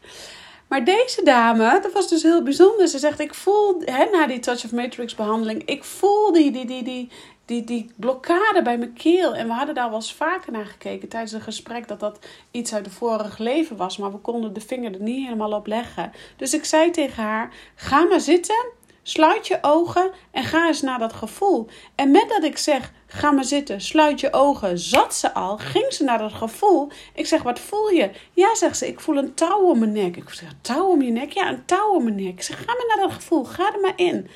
Maar 0.68 0.84
deze 0.84 1.20
dame, 1.24 1.78
dat 1.82 1.92
was 1.92 2.08
dus 2.08 2.22
heel 2.22 2.42
bijzonder. 2.42 2.88
Ze 2.88 2.98
zegt, 2.98 3.20
ik 3.20 3.34
voel, 3.34 3.82
na 4.12 4.26
die 4.26 4.38
Touch 4.38 4.64
of 4.64 4.72
Matrix 4.72 5.14
behandeling, 5.14 5.62
ik 5.64 5.84
voel 5.84 6.32
die, 6.32 6.50
die, 6.50 6.66
die, 6.66 6.82
die, 6.82 7.10
die, 7.46 7.64
die 7.64 7.90
blokkade 7.96 8.62
bij 8.62 8.78
mijn 8.78 8.92
keel. 8.92 9.34
En 9.34 9.46
we 9.46 9.52
hadden 9.52 9.74
daar 9.74 9.88
wel 9.88 9.98
eens 9.98 10.14
vaker 10.14 10.52
naar 10.52 10.66
gekeken 10.66 11.08
tijdens 11.08 11.32
een 11.32 11.40
gesprek 11.40 11.88
dat 11.88 12.00
dat 12.00 12.18
iets 12.50 12.74
uit 12.74 12.86
het 12.86 12.94
vorige 12.94 13.42
leven 13.42 13.76
was. 13.76 13.96
Maar 13.96 14.12
we 14.12 14.18
konden 14.18 14.52
de 14.52 14.60
vinger 14.60 14.92
er 14.92 15.00
niet 15.00 15.24
helemaal 15.24 15.52
op 15.52 15.66
leggen. 15.66 16.12
Dus 16.36 16.54
ik 16.54 16.64
zei 16.64 16.90
tegen 16.90 17.22
haar: 17.22 17.52
ga 17.74 18.04
maar 18.04 18.20
zitten. 18.20 18.72
sluit 19.02 19.46
je 19.46 19.58
ogen 19.60 20.10
en 20.30 20.44
ga 20.44 20.66
eens 20.66 20.82
naar 20.82 20.98
dat 20.98 21.12
gevoel. 21.12 21.66
En 21.94 22.10
met 22.10 22.28
dat 22.28 22.44
ik 22.44 22.58
zeg, 22.58 22.92
ga 23.06 23.30
maar 23.30 23.44
zitten, 23.44 23.80
sluit 23.80 24.20
je 24.20 24.32
ogen, 24.32 24.78
zat 24.78 25.14
ze 25.14 25.34
al, 25.34 25.56
ging 25.58 25.92
ze 25.92 26.04
naar 26.04 26.18
dat 26.18 26.32
gevoel. 26.32 26.88
Ik 27.14 27.26
zeg, 27.26 27.42
wat 27.42 27.58
voel 27.58 27.90
je? 27.90 28.10
Ja, 28.32 28.54
zegt 28.54 28.78
ze, 28.78 28.86
ik 28.86 29.00
voel 29.00 29.16
een 29.16 29.34
touw 29.34 29.70
om 29.70 29.78
mijn 29.78 29.92
nek. 29.92 30.16
Ik 30.16 30.30
zeg, 30.30 30.48
touw 30.60 30.86
om 30.86 31.02
je 31.02 31.10
nek? 31.10 31.32
Ja, 31.32 31.48
een 31.48 31.64
touw 31.64 31.94
om 31.94 32.02
mijn 32.04 32.16
nek. 32.16 32.32
Ik 32.32 32.42
zeg, 32.42 32.58
ga 32.58 32.64
maar 32.64 32.96
naar 32.96 33.06
dat 33.06 33.16
gevoel, 33.16 33.44
ga 33.44 33.72
er 33.74 33.80
maar 33.80 33.92
in. 33.96 34.28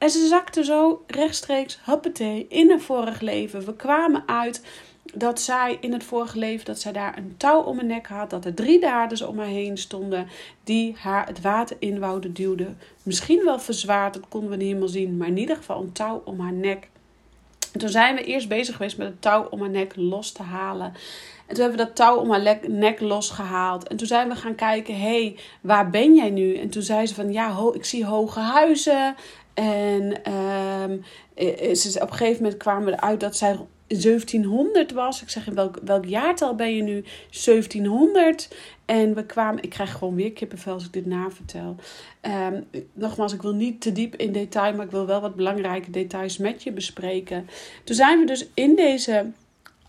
En 0.00 0.10
ze 0.10 0.26
zakte 0.26 0.64
zo 0.64 1.04
rechtstreeks, 1.06 1.78
huppatee, 1.84 2.46
in 2.48 2.70
een 2.70 2.80
vorig 2.80 3.20
leven. 3.20 3.64
We 3.64 3.74
kwamen 3.74 4.22
uit 4.26 4.62
dat 5.14 5.40
zij 5.40 5.78
in 5.80 5.92
het 5.92 6.04
vorige 6.04 6.38
leven 6.38 6.64
dat 6.64 6.80
zij 6.80 6.92
daar 6.92 7.18
een 7.18 7.34
touw 7.36 7.60
om 7.60 7.76
haar 7.76 7.84
nek 7.86 8.06
had, 8.06 8.30
dat 8.30 8.44
er 8.44 8.54
drie 8.54 8.80
daders 8.80 9.22
om 9.22 9.38
haar 9.38 9.46
heen 9.46 9.78
stonden 9.78 10.28
die 10.64 10.96
haar 10.98 11.26
het 11.26 11.40
water 11.40 11.76
in 11.78 11.98
wouden 11.98 12.32
duwden. 12.32 12.78
Misschien 13.02 13.44
wel 13.44 13.58
verzwaard, 13.58 14.14
dat 14.14 14.28
konden 14.28 14.50
we 14.50 14.56
niet 14.56 14.66
helemaal 14.66 14.88
zien, 14.88 15.16
maar 15.16 15.28
in 15.28 15.38
ieder 15.38 15.56
geval 15.56 15.80
een 15.80 15.92
touw 15.92 16.22
om 16.24 16.40
haar 16.40 16.52
nek. 16.52 16.88
En 17.72 17.80
toen 17.80 17.88
zijn 17.88 18.14
we 18.14 18.24
eerst 18.24 18.48
bezig 18.48 18.76
geweest 18.76 18.98
met 18.98 19.06
het 19.06 19.22
touw 19.22 19.46
om 19.50 19.60
haar 19.60 19.70
nek 19.70 19.92
los 19.96 20.32
te 20.32 20.42
halen. 20.42 20.86
En 21.46 21.54
toen 21.54 21.64
hebben 21.64 21.78
we 21.78 21.84
dat 21.84 21.96
touw 21.96 22.16
om 22.16 22.30
haar 22.30 22.58
nek 22.68 23.00
losgehaald. 23.00 23.88
En 23.88 23.96
toen 23.96 24.06
zijn 24.06 24.28
we 24.28 24.34
gaan 24.34 24.54
kijken, 24.54 24.94
hé, 24.94 25.00
hey, 25.00 25.36
waar 25.60 25.90
ben 25.90 26.14
jij 26.14 26.30
nu? 26.30 26.56
En 26.56 26.70
toen 26.70 26.82
zei 26.82 27.06
ze 27.06 27.14
van, 27.14 27.32
ja, 27.32 27.56
ik 27.72 27.84
zie 27.84 28.04
hoge 28.04 28.40
huizen. 28.40 29.14
En 29.60 30.32
um, 30.32 31.02
op 32.00 32.10
een 32.10 32.16
gegeven 32.16 32.42
moment 32.42 32.56
kwamen 32.56 32.84
we 32.84 32.92
eruit 32.92 33.20
dat 33.20 33.36
zij 33.36 33.58
1700 33.86 34.92
was. 34.92 35.22
Ik 35.22 35.30
zeg 35.30 35.46
in 35.46 35.54
welk, 35.54 35.78
welk 35.84 36.04
jaartal 36.04 36.54
ben 36.54 36.76
je 36.76 36.82
nu? 36.82 37.04
1700. 37.30 38.56
En 38.84 39.14
we 39.14 39.26
kwamen, 39.26 39.62
ik 39.62 39.70
krijg 39.70 39.92
gewoon 39.92 40.14
weer 40.14 40.32
kippenvel 40.32 40.72
als 40.72 40.84
ik 40.84 40.92
dit 40.92 41.06
navertel. 41.06 41.76
Um, 42.22 42.64
nogmaals, 42.92 43.32
ik 43.32 43.42
wil 43.42 43.54
niet 43.54 43.80
te 43.80 43.92
diep 43.92 44.16
in 44.16 44.32
detail, 44.32 44.74
maar 44.74 44.84
ik 44.84 44.90
wil 44.90 45.06
wel 45.06 45.20
wat 45.20 45.34
belangrijke 45.34 45.90
details 45.90 46.38
met 46.38 46.62
je 46.62 46.72
bespreken. 46.72 47.48
Toen 47.84 47.96
zijn 47.96 48.18
we 48.18 48.26
dus 48.26 48.46
in 48.54 48.76
deze 48.76 49.26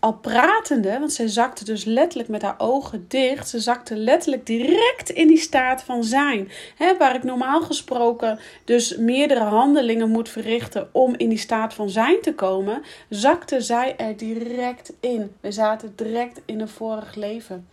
al 0.02 0.12
pratende, 0.12 0.98
want 0.98 1.12
zij 1.12 1.28
zakte 1.28 1.64
dus 1.64 1.84
letterlijk 1.84 2.28
met 2.28 2.42
haar 2.42 2.54
ogen 2.58 3.04
dicht. 3.08 3.48
Ze 3.48 3.60
zakte 3.60 3.96
letterlijk 3.96 4.46
direct 4.46 5.10
in 5.10 5.26
die 5.26 5.38
staat 5.38 5.82
van 5.82 6.04
zijn. 6.04 6.50
Hè, 6.76 6.96
waar 6.96 7.14
ik 7.14 7.22
normaal 7.22 7.60
gesproken 7.60 8.38
dus 8.64 8.96
meerdere 8.96 9.40
handelingen 9.40 10.08
moet 10.08 10.28
verrichten 10.28 10.88
om 10.92 11.14
in 11.16 11.28
die 11.28 11.38
staat 11.38 11.74
van 11.74 11.90
zijn 11.90 12.20
te 12.20 12.34
komen, 12.34 12.82
zakte 13.08 13.60
zij 13.60 13.96
er 13.96 14.16
direct 14.16 14.92
in. 15.00 15.32
We 15.40 15.52
zaten 15.52 15.92
direct 15.96 16.40
in 16.44 16.60
een 16.60 16.68
vorig 16.68 17.14
leven. 17.14 17.68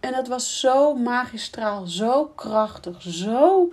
En 0.00 0.12
dat 0.12 0.28
was 0.28 0.60
zo 0.60 0.94
magistraal, 0.94 1.86
zo 1.86 2.32
krachtig, 2.34 3.02
zo 3.02 3.70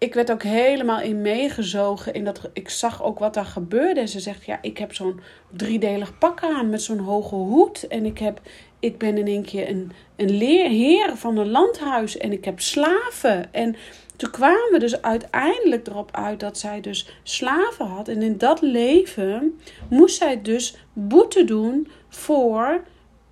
ik 0.00 0.14
werd 0.14 0.30
ook 0.30 0.42
helemaal 0.42 1.00
in 1.00 1.22
meegezogen. 1.22 2.14
In 2.14 2.24
dat, 2.24 2.50
ik 2.52 2.68
zag 2.68 3.02
ook 3.02 3.18
wat 3.18 3.34
daar 3.34 3.44
gebeurde. 3.44 4.00
En 4.00 4.08
ze 4.08 4.20
zegt, 4.20 4.44
ja, 4.44 4.58
ik 4.62 4.78
heb 4.78 4.94
zo'n 4.94 5.20
driedelig 5.50 6.18
pak 6.18 6.42
aan 6.42 6.70
met 6.70 6.82
zo'n 6.82 6.98
hoge 6.98 7.34
hoed. 7.34 7.86
En 7.86 8.06
ik, 8.06 8.18
heb, 8.18 8.40
ik 8.78 8.98
ben 8.98 9.18
in 9.18 9.26
één 9.26 9.44
keer 9.44 9.68
een, 9.68 9.92
een 10.16 10.28
heer 10.70 11.16
van 11.16 11.36
een 11.36 11.50
landhuis. 11.50 12.16
En 12.16 12.32
ik 12.32 12.44
heb 12.44 12.60
slaven. 12.60 13.52
En 13.52 13.76
toen 14.16 14.30
kwamen 14.30 14.68
we 14.70 14.78
dus 14.78 15.02
uiteindelijk 15.02 15.86
erop 15.86 16.16
uit 16.16 16.40
dat 16.40 16.58
zij 16.58 16.80
dus 16.80 17.16
slaven 17.22 17.86
had. 17.86 18.08
En 18.08 18.22
in 18.22 18.38
dat 18.38 18.60
leven 18.60 19.60
moest 19.90 20.16
zij 20.16 20.42
dus 20.42 20.76
boete 20.92 21.44
doen 21.44 21.88
voor 22.08 22.82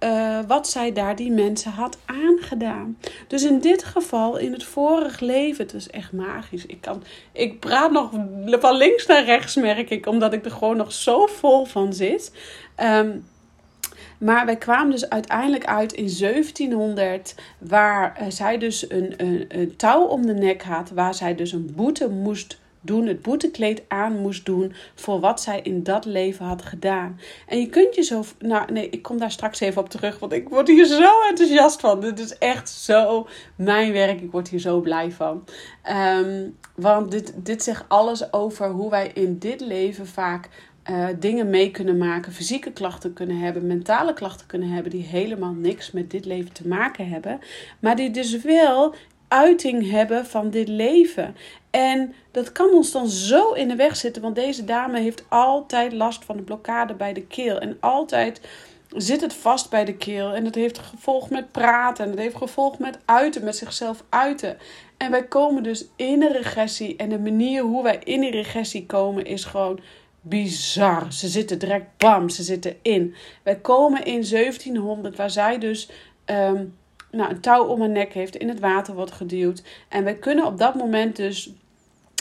uh, 0.04 0.38
wat 0.46 0.68
zij 0.68 0.92
daar 0.92 1.16
die 1.16 1.30
mensen 1.30 1.70
had 1.70 1.98
aangedaan. 2.04 2.98
Dus 3.26 3.44
in 3.44 3.60
dit 3.60 3.84
geval, 3.84 4.36
in 4.36 4.52
het 4.52 4.64
vorige 4.64 5.24
leven, 5.24 5.64
het 5.64 5.72
was 5.72 5.90
echt 5.90 6.12
magisch. 6.12 6.66
Ik, 6.66 6.80
kan, 6.80 7.02
ik 7.32 7.60
praat 7.60 7.90
nog 7.90 8.10
van 8.46 8.76
links 8.76 9.06
naar 9.06 9.24
rechts, 9.24 9.56
merk 9.56 9.90
ik, 9.90 10.06
omdat 10.06 10.32
ik 10.32 10.44
er 10.44 10.50
gewoon 10.50 10.76
nog 10.76 10.92
zo 10.92 11.26
vol 11.26 11.64
van 11.64 11.92
zit. 11.92 12.32
Um, 12.76 13.24
maar 14.18 14.46
wij 14.46 14.56
kwamen 14.56 14.90
dus 14.90 15.08
uiteindelijk 15.08 15.64
uit 15.64 15.92
in 15.92 16.10
1700, 16.18 17.34
waar 17.58 18.18
uh, 18.20 18.26
zij 18.28 18.58
dus 18.58 18.90
een, 18.90 19.14
een, 19.16 19.44
een 19.48 19.76
touw 19.76 20.04
om 20.04 20.26
de 20.26 20.34
nek 20.34 20.62
had, 20.62 20.90
waar 20.90 21.14
zij 21.14 21.34
dus 21.34 21.52
een 21.52 21.72
boete 21.76 22.08
moest 22.08 22.58
doen, 22.80 23.06
het 23.06 23.22
boetekleed 23.22 23.82
aan 23.88 24.18
moest 24.18 24.46
doen 24.46 24.72
voor 24.94 25.20
wat 25.20 25.40
zij 25.40 25.60
in 25.62 25.82
dat 25.82 26.04
leven 26.04 26.46
had 26.46 26.62
gedaan. 26.62 27.20
En 27.46 27.60
je 27.60 27.68
kunt 27.68 27.94
je 27.94 28.02
zo, 28.02 28.24
nou 28.38 28.72
nee, 28.72 28.90
ik 28.90 29.02
kom 29.02 29.18
daar 29.18 29.30
straks 29.30 29.60
even 29.60 29.82
op 29.82 29.88
terug, 29.88 30.18
want 30.18 30.32
ik 30.32 30.48
word 30.48 30.68
hier 30.68 30.86
zo 30.86 31.12
enthousiast 31.28 31.80
van. 31.80 32.00
Dit 32.00 32.18
is 32.18 32.38
echt 32.38 32.68
zo 32.68 33.28
mijn 33.56 33.92
werk, 33.92 34.20
ik 34.20 34.30
word 34.30 34.48
hier 34.48 34.60
zo 34.60 34.80
blij 34.80 35.10
van. 35.10 35.44
Um, 35.90 36.56
want 36.74 37.10
dit, 37.10 37.32
dit 37.36 37.62
zegt 37.62 37.84
alles 37.88 38.32
over 38.32 38.68
hoe 38.68 38.90
wij 38.90 39.10
in 39.14 39.38
dit 39.38 39.60
leven 39.60 40.06
vaak 40.06 40.48
uh, 40.90 41.06
dingen 41.18 41.50
mee 41.50 41.70
kunnen 41.70 41.98
maken, 41.98 42.32
fysieke 42.32 42.72
klachten 42.72 43.12
kunnen 43.12 43.38
hebben, 43.38 43.66
mentale 43.66 44.12
klachten 44.12 44.46
kunnen 44.46 44.68
hebben, 44.68 44.90
die 44.90 45.02
helemaal 45.02 45.52
niks 45.52 45.90
met 45.90 46.10
dit 46.10 46.24
leven 46.24 46.52
te 46.52 46.68
maken 46.68 47.08
hebben, 47.08 47.40
maar 47.80 47.96
die 47.96 48.10
dus 48.10 48.42
wel 48.42 48.94
uiting 49.28 49.90
hebben 49.90 50.26
van 50.26 50.50
dit 50.50 50.68
leven. 50.68 51.36
En 51.70 52.14
dat 52.30 52.52
kan 52.52 52.70
ons 52.70 52.90
dan 52.90 53.08
zo 53.08 53.52
in 53.52 53.68
de 53.68 53.76
weg 53.76 53.96
zitten, 53.96 54.22
want 54.22 54.34
deze 54.34 54.64
dame 54.64 55.00
heeft 55.00 55.24
altijd 55.28 55.92
last 55.92 56.24
van 56.24 56.38
een 56.38 56.44
blokkade 56.44 56.94
bij 56.94 57.12
de 57.12 57.26
keel. 57.26 57.58
En 57.58 57.76
altijd 57.80 58.40
zit 58.88 59.20
het 59.20 59.34
vast 59.34 59.70
bij 59.70 59.84
de 59.84 59.96
keel. 59.96 60.34
En 60.34 60.44
dat 60.44 60.54
heeft 60.54 60.78
gevolg 60.78 61.30
met 61.30 61.52
praten. 61.52 62.04
En 62.04 62.10
dat 62.10 62.20
heeft 62.20 62.36
gevolg 62.36 62.78
met 62.78 62.98
uiten, 63.04 63.44
met 63.44 63.56
zichzelf 63.56 64.04
uiten. 64.08 64.56
En 64.96 65.10
wij 65.10 65.24
komen 65.24 65.62
dus 65.62 65.84
in 65.96 66.22
een 66.22 66.32
regressie. 66.32 66.96
En 66.96 67.08
de 67.08 67.18
manier 67.18 67.62
hoe 67.62 67.82
wij 67.82 68.00
in 68.04 68.20
die 68.20 68.30
regressie 68.30 68.86
komen 68.86 69.24
is 69.24 69.44
gewoon 69.44 69.80
bizar. 70.20 71.12
Ze 71.12 71.28
zitten 71.28 71.58
direct, 71.58 71.86
bam, 71.96 72.28
ze 72.28 72.42
zitten 72.42 72.76
in. 72.82 73.14
Wij 73.42 73.56
komen 73.56 74.04
in 74.04 74.24
1700, 74.30 75.16
waar 75.16 75.30
zij 75.30 75.58
dus 75.58 75.90
ehm, 76.24 76.64
nou, 77.10 77.30
een 77.30 77.40
touw 77.40 77.64
om 77.64 77.80
haar 77.80 77.88
nek 77.88 78.12
heeft, 78.12 78.36
in 78.36 78.48
het 78.48 78.60
water 78.60 78.94
wordt 78.94 79.12
geduwd. 79.12 79.62
En 79.88 80.04
wij 80.04 80.16
kunnen 80.16 80.46
op 80.46 80.58
dat 80.58 80.74
moment 80.74 81.16
dus 81.16 81.52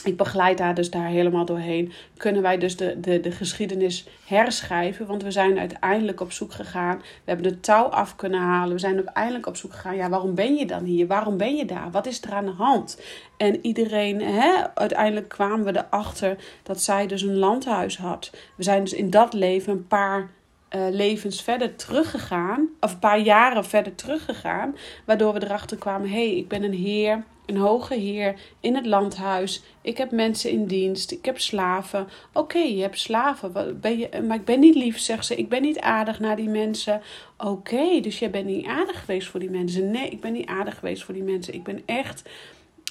ik 0.03 0.17
begeleid 0.17 0.59
haar 0.59 0.75
dus 0.75 0.89
daar 0.89 1.07
helemaal 1.07 1.45
doorheen. 1.45 1.91
Kunnen 2.17 2.41
wij 2.41 2.57
dus 2.57 2.77
de, 2.77 2.99
de, 2.99 3.19
de 3.19 3.31
geschiedenis 3.31 4.07
herschrijven. 4.25 5.05
Want 5.05 5.23
we 5.23 5.31
zijn 5.31 5.59
uiteindelijk 5.59 6.21
op 6.21 6.31
zoek 6.31 6.53
gegaan. 6.53 6.97
We 6.97 7.31
hebben 7.31 7.51
de 7.51 7.59
touw 7.59 7.83
af 7.83 8.15
kunnen 8.15 8.39
halen. 8.39 8.73
We 8.73 8.79
zijn 8.79 8.95
uiteindelijk 8.95 9.45
op 9.45 9.55
zoek 9.55 9.73
gegaan. 9.73 9.95
Ja, 9.95 10.09
waarom 10.09 10.35
ben 10.35 10.55
je 10.55 10.65
dan 10.65 10.83
hier? 10.83 11.07
Waarom 11.07 11.37
ben 11.37 11.55
je 11.55 11.65
daar? 11.65 11.91
Wat 11.91 12.05
is 12.05 12.21
er 12.21 12.33
aan 12.33 12.45
de 12.45 12.51
hand? 12.51 13.01
En 13.37 13.65
iedereen, 13.65 14.21
hè, 14.21 14.75
uiteindelijk 14.75 15.27
kwamen 15.27 15.65
we 15.65 15.85
erachter 15.85 16.37
dat 16.63 16.81
zij 16.81 17.07
dus 17.07 17.21
een 17.21 17.37
landhuis 17.37 17.97
had. 17.97 18.31
We 18.55 18.63
zijn 18.63 18.83
dus 18.83 18.93
in 18.93 19.09
dat 19.09 19.33
leven 19.33 19.73
een 19.73 19.87
paar 19.87 20.29
uh, 20.75 20.87
levens 20.91 21.41
verder 21.41 21.75
teruggegaan. 21.75 22.67
Of 22.79 22.91
een 22.91 22.99
paar 22.99 23.19
jaren 23.19 23.65
verder 23.65 23.95
teruggegaan. 23.95 24.75
Waardoor 25.05 25.33
we 25.33 25.43
erachter 25.43 25.77
kwamen: 25.77 26.09
hé, 26.09 26.27
hey, 26.27 26.37
ik 26.37 26.47
ben 26.47 26.63
een 26.63 26.73
heer 26.73 27.23
een 27.47 27.57
hoge 27.57 27.93
heer 27.93 28.35
in 28.59 28.75
het 28.75 28.85
landhuis. 28.85 29.61
Ik 29.81 29.97
heb 29.97 30.11
mensen 30.11 30.51
in 30.51 30.65
dienst. 30.65 31.11
Ik 31.11 31.25
heb 31.25 31.39
slaven. 31.39 32.07
Oké, 32.33 32.57
je 32.57 32.81
hebt 32.81 32.99
slaven. 32.99 33.79
Ben 33.79 33.97
je, 33.97 34.09
maar 34.27 34.37
ik 34.37 34.45
ben 34.45 34.59
niet 34.59 34.75
lief, 34.75 34.99
zegt 34.99 35.25
ze. 35.25 35.35
Ik 35.35 35.49
ben 35.49 35.61
niet 35.61 35.79
aardig 35.79 36.19
naar 36.19 36.35
die 36.35 36.49
mensen. 36.49 37.01
Oké, 37.37 37.99
dus 37.99 38.19
jij 38.19 38.29
bent 38.29 38.45
niet 38.45 38.65
aardig 38.65 38.99
geweest 38.99 39.27
voor 39.27 39.39
die 39.39 39.49
mensen. 39.49 39.91
Nee, 39.91 40.09
ik 40.09 40.21
ben 40.21 40.33
niet 40.33 40.47
aardig 40.47 40.79
geweest 40.79 41.03
voor 41.03 41.13
die 41.13 41.23
mensen. 41.23 41.53
Ik 41.53 41.63
ben 41.63 41.81
echt 41.85 42.29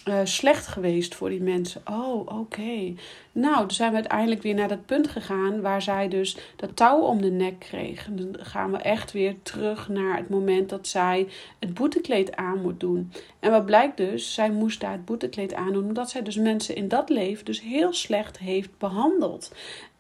uh, 0.09 0.21
slecht 0.25 0.67
geweest 0.67 1.15
voor 1.15 1.29
die 1.29 1.43
mensen. 1.43 1.83
Oh, 1.91 2.39
oké. 2.39 2.95
Nou, 3.33 3.59
toen 3.59 3.71
zijn 3.71 3.91
we 3.91 3.97
uiteindelijk 3.97 4.43
weer 4.43 4.55
naar 4.55 4.69
dat 4.69 4.87
punt 4.87 5.09
gegaan 5.09 5.61
waar 5.61 5.83
zij 5.83 6.09
dus 6.09 6.37
dat 6.57 6.77
touw 6.77 7.01
om 7.01 7.21
de 7.21 7.31
nek 7.31 7.59
kreeg. 7.59 8.07
En 8.07 8.17
dan 8.17 8.37
gaan 8.39 8.71
we 8.71 8.77
echt 8.77 9.13
weer 9.13 9.35
terug 9.43 9.89
naar 9.89 10.17
het 10.17 10.29
moment 10.29 10.69
dat 10.69 10.87
zij 10.87 11.29
het 11.59 11.75
boetekleed 11.75 12.37
aan 12.37 12.61
moet 12.61 12.81
doen. 12.81 13.13
En 13.41 13.51
wat 13.51 13.67
blijkt 13.67 13.97
dus, 13.97 14.35
zij 14.35 14.51
moest 14.51 14.81
daar 14.81 14.93
het 14.93 15.05
boetekleed 15.05 15.55
aan 15.55 15.73
doen 15.73 15.85
omdat 15.85 16.11
zij 16.11 16.23
dus 16.23 16.37
mensen 16.37 16.77
in 16.77 16.89
dat 16.89 17.09
leven 17.09 17.45
dus 17.45 17.61
heel 17.61 17.93
slecht 17.93 18.39
heeft 18.39 18.79
behandeld. 18.79 19.53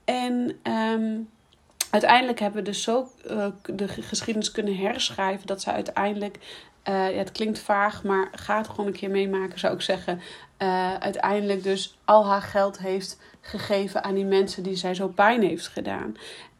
En 0.04 0.56
um, 0.62 1.28
uiteindelijk 1.96 2.40
hebben 2.40 2.64
we 2.64 2.70
dus 2.70 2.82
zo 2.82 3.10
uh, 3.30 3.46
de 3.64 3.88
geschiedenis 3.88 4.50
kunnen 4.50 4.76
herschrijven 4.76 5.46
dat 5.46 5.62
zij 5.62 5.72
uiteindelijk 5.72 6.38
uh, 6.88 7.10
ja, 7.10 7.18
het 7.18 7.32
klinkt 7.32 7.58
vaag, 7.58 8.02
maar 8.02 8.28
ga 8.32 8.56
het 8.56 8.68
gewoon 8.68 8.86
een 8.86 8.92
keer 8.92 9.10
meemaken, 9.10 9.58
zou 9.58 9.74
ik 9.74 9.80
zeggen. 9.80 10.20
Uh, 10.62 10.94
uiteindelijk 10.94 11.62
dus 11.62 11.98
al 12.04 12.26
haar 12.26 12.42
geld 12.42 12.78
heeft 12.78 13.18
gegeven 13.40 14.04
aan 14.04 14.14
die 14.14 14.24
mensen 14.24 14.62
die 14.62 14.76
zij 14.76 14.94
zo 14.94 15.08
pijn 15.08 15.42
heeft 15.42 15.68
gedaan. 15.68 16.16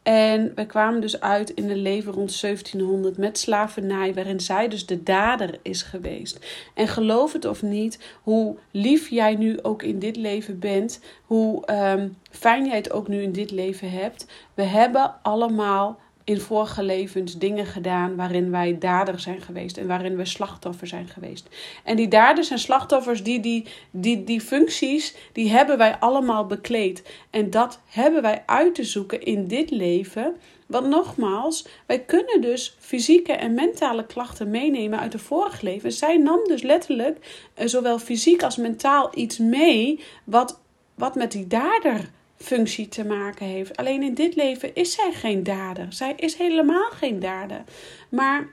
En 0.07 0.51
we 0.55 0.65
kwamen 0.65 1.01
dus 1.01 1.19
uit 1.19 1.49
in 1.49 1.69
een 1.69 1.81
leven 1.81 2.13
rond 2.13 2.41
1700 2.41 3.17
met 3.17 3.37
slavernij, 3.37 4.13
waarin 4.13 4.39
zij 4.39 4.67
dus 4.67 4.85
de 4.85 5.03
dader 5.03 5.59
is 5.61 5.81
geweest. 5.81 6.39
En 6.73 6.87
geloof 6.87 7.33
het 7.33 7.45
of 7.45 7.61
niet, 7.61 7.99
hoe 8.21 8.57
lief 8.71 9.09
jij 9.09 9.35
nu 9.35 9.61
ook 9.61 9.83
in 9.83 9.99
dit 9.99 10.15
leven 10.15 10.59
bent, 10.59 10.99
hoe 11.25 11.71
um, 11.71 12.17
fijn 12.31 12.65
jij 12.65 12.75
het 12.75 12.91
ook 12.91 13.07
nu 13.07 13.21
in 13.21 13.31
dit 13.31 13.51
leven 13.51 13.91
hebt. 13.91 14.27
We 14.53 14.63
hebben 14.63 15.13
allemaal 15.21 15.99
in 16.27 16.39
vorige 16.39 16.83
levens 16.83 17.37
dingen 17.37 17.65
gedaan 17.65 18.15
waarin 18.15 18.51
wij 18.51 18.77
dader 18.77 19.19
zijn 19.19 19.41
geweest 19.41 19.77
en 19.77 19.87
waarin 19.87 20.15
we 20.15 20.25
slachtoffer 20.25 20.87
zijn 20.87 21.07
geweest. 21.07 21.47
En 21.83 21.95
die 21.95 22.07
daders 22.07 22.49
en 22.51 22.59
slachtoffers, 22.59 23.23
die, 23.23 23.39
die, 23.39 23.65
die, 23.91 24.23
die 24.23 24.41
functies, 24.41 25.15
die 25.31 25.49
hebben 25.49 25.77
wij 25.77 25.97
allemaal 25.97 26.45
bekleed. 26.45 27.03
En 27.29 27.49
dat 27.49 27.79
hebben 27.85 28.21
wij 28.21 28.43
uit 28.45 28.75
te 28.75 28.83
zoeken 28.83 29.23
in 29.23 29.47
dit 29.47 29.71
leven. 29.71 30.35
Want 30.65 30.87
nogmaals, 30.87 31.67
wij 31.85 31.99
kunnen 31.99 32.41
dus 32.41 32.75
fysieke 32.79 33.33
en 33.33 33.53
mentale 33.53 34.05
klachten 34.05 34.49
meenemen 34.49 34.99
uit 34.99 35.11
de 35.11 35.19
vorige 35.19 35.63
leven. 35.63 35.91
Zij 35.91 36.17
nam 36.17 36.39
dus 36.47 36.61
letterlijk 36.61 37.47
eh, 37.53 37.67
zowel 37.67 37.99
fysiek 37.99 38.43
als 38.43 38.57
mentaal 38.57 39.11
iets 39.13 39.37
mee 39.37 39.99
wat, 40.23 40.59
wat 40.95 41.15
met 41.15 41.31
die 41.31 41.47
dader 41.47 42.09
functie 42.37 42.87
te 42.87 43.05
maken 43.05 43.45
heeft. 43.45 43.77
Alleen 43.77 44.03
in 44.03 44.13
dit 44.13 44.35
leven 44.35 44.75
is 44.75 44.93
zij 44.93 45.11
geen 45.13 45.43
dader. 45.43 45.93
Zij 45.93 46.13
is 46.15 46.35
helemaal 46.35 46.89
geen 46.89 47.19
dader. 47.19 47.63
Maar 48.09 48.47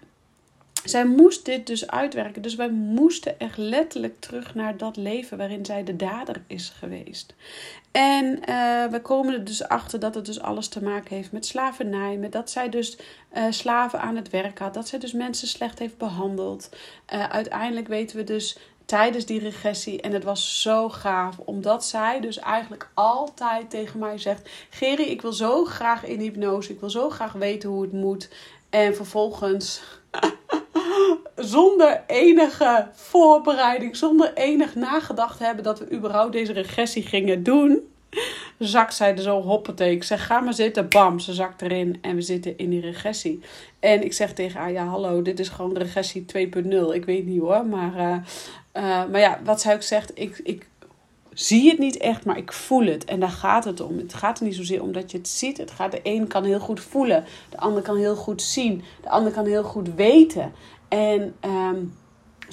zij 0.84 1.04
moest 1.04 1.44
dit 1.44 1.66
dus 1.66 1.90
uitwerken. 1.90 2.42
Dus 2.42 2.54
wij 2.54 2.70
moesten 2.70 3.38
echt 3.38 3.56
letterlijk 3.56 4.20
terug 4.20 4.54
naar 4.54 4.76
dat 4.76 4.96
leven 4.96 5.38
waarin 5.38 5.64
zij 5.64 5.84
de 5.84 5.96
dader 5.96 6.42
is 6.46 6.72
geweest. 6.78 7.34
En 7.90 8.24
uh, 8.26 8.86
we 8.86 9.00
komen 9.02 9.34
er 9.34 9.44
dus 9.44 9.68
achter 9.68 10.00
dat 10.00 10.14
het 10.14 10.26
dus 10.26 10.40
alles 10.40 10.68
te 10.68 10.82
maken 10.82 11.16
heeft 11.16 11.32
met 11.32 11.46
slavernij. 11.46 12.16
Met 12.16 12.32
dat 12.32 12.50
zij 12.50 12.68
dus 12.68 12.98
uh, 13.36 13.44
slaven 13.50 14.00
aan 14.00 14.16
het 14.16 14.30
werk 14.30 14.58
had. 14.58 14.74
Dat 14.74 14.88
zij 14.88 14.98
dus 14.98 15.12
mensen 15.12 15.48
slecht 15.48 15.78
heeft 15.78 15.98
behandeld. 15.98 16.70
Uh, 17.14 17.28
uiteindelijk 17.28 17.88
weten 17.88 18.16
we 18.16 18.24
dus 18.24 18.58
tijdens 18.84 19.26
die 19.26 19.40
regressie. 19.40 20.00
En 20.00 20.12
het 20.12 20.24
was 20.24 20.62
zo 20.62 20.88
gaaf, 20.88 21.38
omdat 21.38 21.84
zij 21.84 22.20
dus 22.20 22.38
eigenlijk 22.38 22.88
altijd 22.94 23.70
tegen 23.70 23.98
mij 23.98 24.18
zegt: 24.18 24.50
Geri, 24.70 25.04
ik 25.10 25.22
wil 25.22 25.32
zo 25.32 25.64
graag 25.64 26.04
in 26.04 26.20
hypnose, 26.20 26.72
ik 26.72 26.80
wil 26.80 26.90
zo 26.90 27.10
graag 27.10 27.32
weten 27.32 27.68
hoe 27.68 27.82
het 27.82 27.92
moet. 27.92 28.28
En 28.70 28.94
vervolgens, 28.94 29.82
zonder 31.36 32.04
enige 32.06 32.88
voorbereiding, 32.92 33.96
zonder 33.96 34.32
enig 34.34 34.74
nagedacht 34.74 35.38
hebben 35.38 35.64
dat 35.64 35.78
we 35.78 35.92
überhaupt 35.92 36.32
deze 36.32 36.52
regressie 36.52 37.02
gingen 37.02 37.42
doen, 37.42 37.93
zakt 38.58 38.94
zij 38.94 39.16
er 39.16 39.22
zo 39.22 39.42
hoppatee. 39.42 39.94
Ik 39.94 40.04
zeg, 40.04 40.26
ga 40.26 40.40
maar 40.40 40.54
zitten. 40.54 40.88
Bam, 40.88 41.18
ze 41.18 41.32
zakt 41.32 41.62
erin 41.62 41.98
en 42.00 42.14
we 42.14 42.22
zitten 42.22 42.58
in 42.58 42.70
die 42.70 42.80
regressie. 42.80 43.40
En 43.80 44.04
ik 44.04 44.12
zeg 44.12 44.32
tegen 44.32 44.60
haar, 44.60 44.72
ja 44.72 44.86
hallo, 44.86 45.22
dit 45.22 45.38
is 45.38 45.48
gewoon 45.48 45.76
regressie 45.76 46.24
2.0. 46.36 46.40
Ik 46.92 47.04
weet 47.04 47.26
niet 47.26 47.40
hoor, 47.40 47.66
maar 47.66 47.96
uh, 47.96 48.16
uh, 48.74 49.10
maar 49.10 49.20
ja, 49.20 49.40
wat 49.44 49.60
zij 49.60 49.74
ook 49.74 49.82
zegt, 49.82 50.10
ik, 50.14 50.40
ik 50.44 50.68
zie 51.32 51.70
het 51.70 51.78
niet 51.78 51.96
echt, 51.96 52.24
maar 52.24 52.36
ik 52.36 52.52
voel 52.52 52.86
het. 52.86 53.04
En 53.04 53.20
daar 53.20 53.28
gaat 53.28 53.64
het 53.64 53.80
om. 53.80 53.98
Het 53.98 54.14
gaat 54.14 54.38
er 54.38 54.44
niet 54.44 54.54
zozeer 54.54 54.82
om 54.82 54.92
dat 54.92 55.10
je 55.10 55.18
het 55.18 55.28
ziet. 55.28 55.58
Het 55.58 55.70
gaat, 55.70 55.92
de 55.92 56.00
een 56.02 56.26
kan 56.26 56.44
heel 56.44 56.60
goed 56.60 56.80
voelen, 56.80 57.24
de 57.50 57.58
ander 57.58 57.82
kan 57.82 57.96
heel 57.96 58.16
goed 58.16 58.42
zien, 58.42 58.82
de 59.02 59.08
ander 59.08 59.32
kan 59.32 59.46
heel 59.46 59.64
goed 59.64 59.94
weten. 59.94 60.52
En 60.88 61.34
um, 61.44 61.92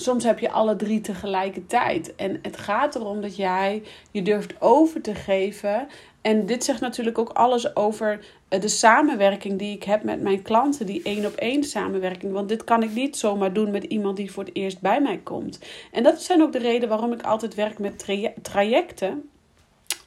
soms 0.02 0.24
heb 0.24 0.40
je 0.40 0.52
alle 0.52 0.76
drie 0.76 1.02
tegelijkertijd. 1.02 2.16
En 2.16 2.40
het 2.42 2.58
gaat 2.58 2.96
erom 2.96 3.22
dat 3.22 3.36
jij 3.36 3.84
je 4.12 4.22
durft 4.22 4.62
over 4.62 5.02
te 5.02 5.16
geven. 5.16 5.88
En 6.22 6.46
dit 6.46 6.64
zegt 6.64 6.82
natuurlijk 6.82 7.18
ook 7.18 7.30
alles 7.30 7.76
over 7.76 8.26
eh, 8.48 8.62
de 8.62 8.68
samenwerking 8.68 9.60
die 9.60 9.76
ik 9.76 9.84
heb 9.84 10.04
met 10.04 10.22
mijn 10.22 10.42
klanten, 10.42 10.86
die 10.86 11.02
één 11.04 11.26
op 11.26 11.34
één 11.34 11.64
samenwerking. 11.64 12.32
Want 12.32 12.50
dit 12.50 12.64
kan 12.64 12.84
ik 12.84 12.94
niet 12.94 13.18
zomaar 13.18 13.54
doen 13.54 13.72
met 13.72 13.84
iemand 13.84 14.18
die 14.18 14.32
voor 14.32 14.44
het 14.44 14.56
eerst 14.56 14.82
bij 14.82 15.02
mij 15.02 15.18
komt. 15.18 15.60
En 15.92 16.04
dat 16.04 16.22
zijn 16.22 16.42
ook 16.42 16.52
de 16.52 16.60
reden 16.60 16.90
waarom 16.90 17.14
ik 17.14 17.22
altijd 17.22 17.56
werk 17.56 17.80
met 17.80 18.06
trajecten 18.42 19.30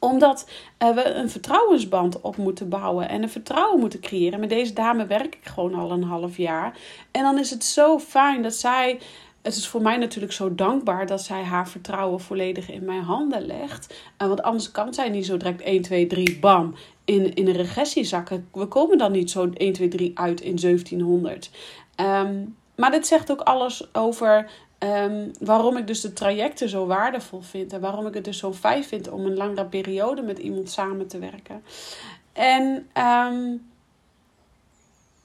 omdat 0.05 0.49
uh, 0.83 0.95
we 0.95 1.05
een 1.05 1.31
vertrouwensband 1.31 2.21
op 2.21 2.37
moeten 2.37 2.69
bouwen 2.69 3.09
en 3.09 3.23
een 3.23 3.31
vertrouwen 3.31 3.81
moeten 3.81 4.01
creëren. 4.01 4.41
Met 4.41 4.49
deze 4.49 4.73
dame 4.73 5.07
werk 5.07 5.35
ik 5.35 5.47
gewoon 5.47 5.75
al 5.75 5.91
een 5.91 6.03
half 6.03 6.37
jaar. 6.37 6.79
En 7.11 7.23
dan 7.23 7.39
is 7.39 7.51
het 7.51 7.65
zo 7.65 7.99
fijn 7.99 8.43
dat 8.43 8.55
zij 8.55 8.99
het 9.45 9.57
is 9.57 9.69
voor 9.69 9.83
mij 9.83 9.97
natuurlijk 9.97 10.33
zo 10.33 10.55
dankbaar 10.55 11.07
dat 11.07 11.23
zij 11.23 11.43
haar 11.43 11.69
vertrouwen 11.69 12.21
volledig 12.21 12.71
in 12.71 12.85
mijn 12.85 13.03
handen 13.03 13.47
legt. 13.47 13.95
Uh, 14.23 14.29
want 14.29 14.43
anders 14.43 14.71
kan 14.71 14.95
zij 14.95 15.09
niet 15.09 15.27
zo 15.27 15.37
direct 15.37 15.61
1, 15.61 15.83
2, 15.83 16.07
3, 16.07 16.39
bam, 16.39 16.75
in, 17.05 17.35
in 17.35 17.47
een 17.47 17.57
regressie 17.57 18.05
zakken. 18.05 18.49
We 18.53 18.67
komen 18.67 18.99
dan 18.99 19.13
niet 19.13 19.31
zo 19.31 19.51
1, 19.55 19.73
2, 19.73 19.89
3 19.89 20.19
uit 20.19 20.41
in 20.41 20.57
1700. 20.57 21.51
Um, 22.01 22.57
maar 22.77 22.91
dit 22.91 23.07
zegt 23.07 23.31
ook 23.31 23.41
alles 23.41 23.95
over 23.95 24.51
um, 24.79 25.31
waarom 25.41 25.77
ik 25.77 25.87
dus 25.87 26.01
de 26.01 26.13
trajecten 26.13 26.69
zo 26.69 26.87
waardevol 26.87 27.41
vind. 27.41 27.73
En 27.73 27.81
waarom 27.81 28.07
ik 28.07 28.15
het 28.15 28.25
dus 28.25 28.39
zo 28.39 28.53
fijn 28.53 28.85
vind 28.85 29.11
om 29.11 29.27
een 29.27 29.37
langere 29.37 29.67
periode 29.67 30.23
met 30.23 30.39
iemand 30.39 30.71
samen 30.71 31.07
te 31.07 31.19
werken. 31.19 31.63
En 32.33 32.87
um, 33.33 33.73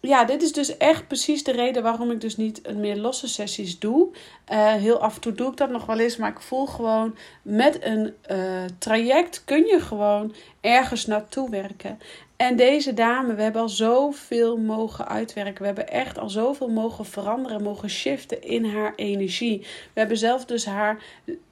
ja, 0.02 0.24
dit 0.24 0.42
is 0.42 0.54
dus 0.54 0.78
echt 0.78 1.08
precies 1.08 1.44
de 1.44 1.52
reden 1.52 1.84
waarom 1.84 2.12
ik 2.12 2.22
dus 2.22 2.38
niet 2.38 2.76
meer 2.76 2.98
losse 2.98 3.28
sessies 3.28 3.80
doe. 3.80 4.08
Uh, 4.52 4.74
heel 4.74 5.00
af 5.02 5.16
en 5.16 5.22
toe 5.22 5.34
doe 5.34 5.52
ik 5.52 5.58
dat 5.58 5.70
nog 5.70 5.86
wel 5.86 6.00
eens, 6.00 6.18
maar 6.18 6.32
ik 6.32 6.42
voel 6.42 6.66
gewoon 6.66 7.16
met 7.42 7.84
een 7.84 8.14
uh, 8.32 8.64
traject 8.78 9.44
kun 9.46 9.66
je 9.66 9.80
gewoon 9.80 10.34
ergens 10.62 11.06
naartoe 11.06 11.50
werken. 11.50 12.00
En 12.40 12.56
deze 12.56 12.94
dame, 12.94 13.34
we 13.34 13.42
hebben 13.42 13.62
al 13.62 13.70
zoveel 13.70 14.58
mogen 14.58 15.08
uitwerken. 15.08 15.60
We 15.62 15.66
hebben 15.66 15.88
echt 15.88 16.18
al 16.18 16.30
zoveel 16.30 16.70
mogen 16.70 17.06
veranderen, 17.06 17.64
mogen 17.64 17.90
shiften 17.90 18.42
in 18.42 18.66
haar 18.66 18.94
energie. 18.96 19.60
We 19.94 20.00
hebben 20.00 20.18
zelf 20.18 20.46
dus 20.46 20.66
haar 20.66 21.04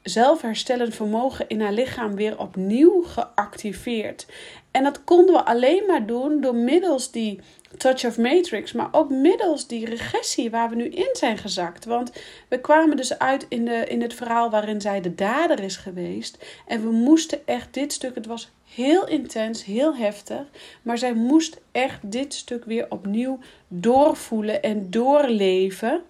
zelfherstellend 0.04 0.95
vermogen 0.95 1.47
in 1.47 1.62
haar 1.62 1.71
lichaam 1.71 2.15
weer 2.15 2.39
opnieuw 2.39 3.02
geactiveerd. 3.02 4.26
En 4.71 4.84
dat 4.84 5.04
konden 5.04 5.36
we 5.36 5.45
alleen 5.45 5.84
maar 5.88 6.06
doen 6.06 6.41
door 6.41 6.56
middels 6.56 7.12
die 7.12 7.39
Touch 7.78 8.06
of 8.06 8.17
Matrix, 8.17 8.71
maar 8.71 8.89
ook 8.91 9.10
middels 9.10 9.67
die 9.67 9.86
regressie 9.86 10.50
waar 10.50 10.69
we 10.69 10.76
nu 10.76 10.86
in 10.89 11.10
zijn 11.13 11.38
gezakt. 11.38 11.86
Want 11.86 12.12
we 12.50 12.62
kwamen 12.62 12.97
dus 12.97 13.19
uit 13.19 13.45
in, 13.50 13.65
de, 13.65 13.86
in 13.88 14.02
het 14.02 14.13
verhaal 14.13 14.50
waarin 14.50 14.82
zij 14.82 15.02
de 15.02 15.15
dader 15.15 15.60
is 15.60 15.78
geweest. 15.78 16.45
En 16.67 16.82
we 16.82 16.91
moesten 16.91 17.47
echt 17.47 17.73
dit 17.73 17.93
stuk, 17.93 18.15
het 18.15 18.26
was 18.26 18.52
heel 18.77 19.07
intens, 19.07 19.63
heel 19.63 19.95
heftig. 19.95 20.41
Maar 20.81 20.97
zij 20.97 21.13
moest 21.13 21.59
echt 21.71 22.11
dit 22.11 22.33
stuk 22.33 22.65
weer 22.65 22.85
opnieuw 22.89 23.39
doorvoelen 23.67 24.63
en 24.63 24.89
doorleven. 24.89 26.01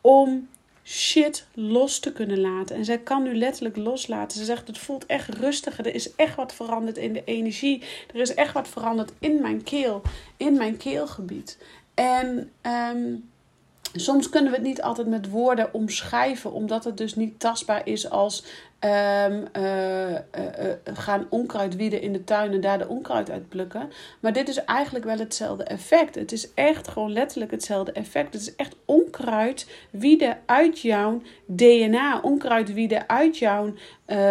Om 0.00 0.48
shit 0.84 1.46
los 1.54 1.98
te 1.98 2.12
kunnen 2.12 2.40
laten. 2.40 2.76
En 2.76 2.84
zij 2.84 2.98
kan 2.98 3.22
nu 3.22 3.36
letterlijk 3.36 3.76
loslaten. 3.76 4.38
Ze 4.38 4.44
zegt: 4.44 4.66
Het 4.66 4.78
voelt 4.78 5.06
echt 5.06 5.34
rustiger. 5.34 5.86
Er 5.86 5.94
is 5.94 6.14
echt 6.14 6.36
wat 6.36 6.54
veranderd 6.54 6.96
in 6.96 7.12
de 7.12 7.24
energie. 7.24 7.82
Er 8.14 8.20
is 8.20 8.34
echt 8.34 8.52
wat 8.52 8.68
veranderd 8.68 9.12
in 9.18 9.40
mijn 9.40 9.62
keel, 9.62 10.02
in 10.36 10.56
mijn 10.56 10.76
keelgebied. 10.76 11.58
En 11.94 12.50
um, 12.92 13.30
soms 13.92 14.28
kunnen 14.28 14.50
we 14.50 14.56
het 14.56 14.66
niet 14.66 14.82
altijd 14.82 15.06
met 15.06 15.30
woorden 15.30 15.74
omschrijven, 15.74 16.52
omdat 16.52 16.84
het 16.84 16.96
dus 16.96 17.14
niet 17.14 17.40
tastbaar 17.40 17.86
is 17.86 18.10
als 18.10 18.44
um, 18.84 19.46
uh, 19.56 20.10
uh, 20.10 20.18
gaan 20.84 21.26
onkruid 21.30 21.76
wieden 21.76 22.00
in 22.00 22.12
de 22.12 22.24
tuin 22.24 22.52
en 22.52 22.60
daar 22.60 22.78
de 22.78 22.88
onkruid 22.88 23.30
uit 23.30 23.48
plukken. 23.48 23.90
Maar 24.20 24.32
dit 24.32 24.48
is 24.48 24.64
eigenlijk 24.64 25.04
wel 25.04 25.18
hetzelfde 25.18 25.64
effect. 25.64 26.14
Het 26.14 26.32
is 26.32 26.54
echt 26.54 26.88
gewoon 26.88 27.12
letterlijk 27.12 27.50
hetzelfde 27.50 27.92
effect. 27.92 28.32
Het 28.32 28.42
is 28.42 28.54
echt 28.56 28.76
onkruid 28.84 29.70
wieden 29.90 30.38
uit 30.46 30.80
jouw 30.80 31.22
DNA, 31.46 32.20
onkruid 32.20 32.72
wieden 32.72 33.08
uit 33.08 33.38
jouw 33.38 33.74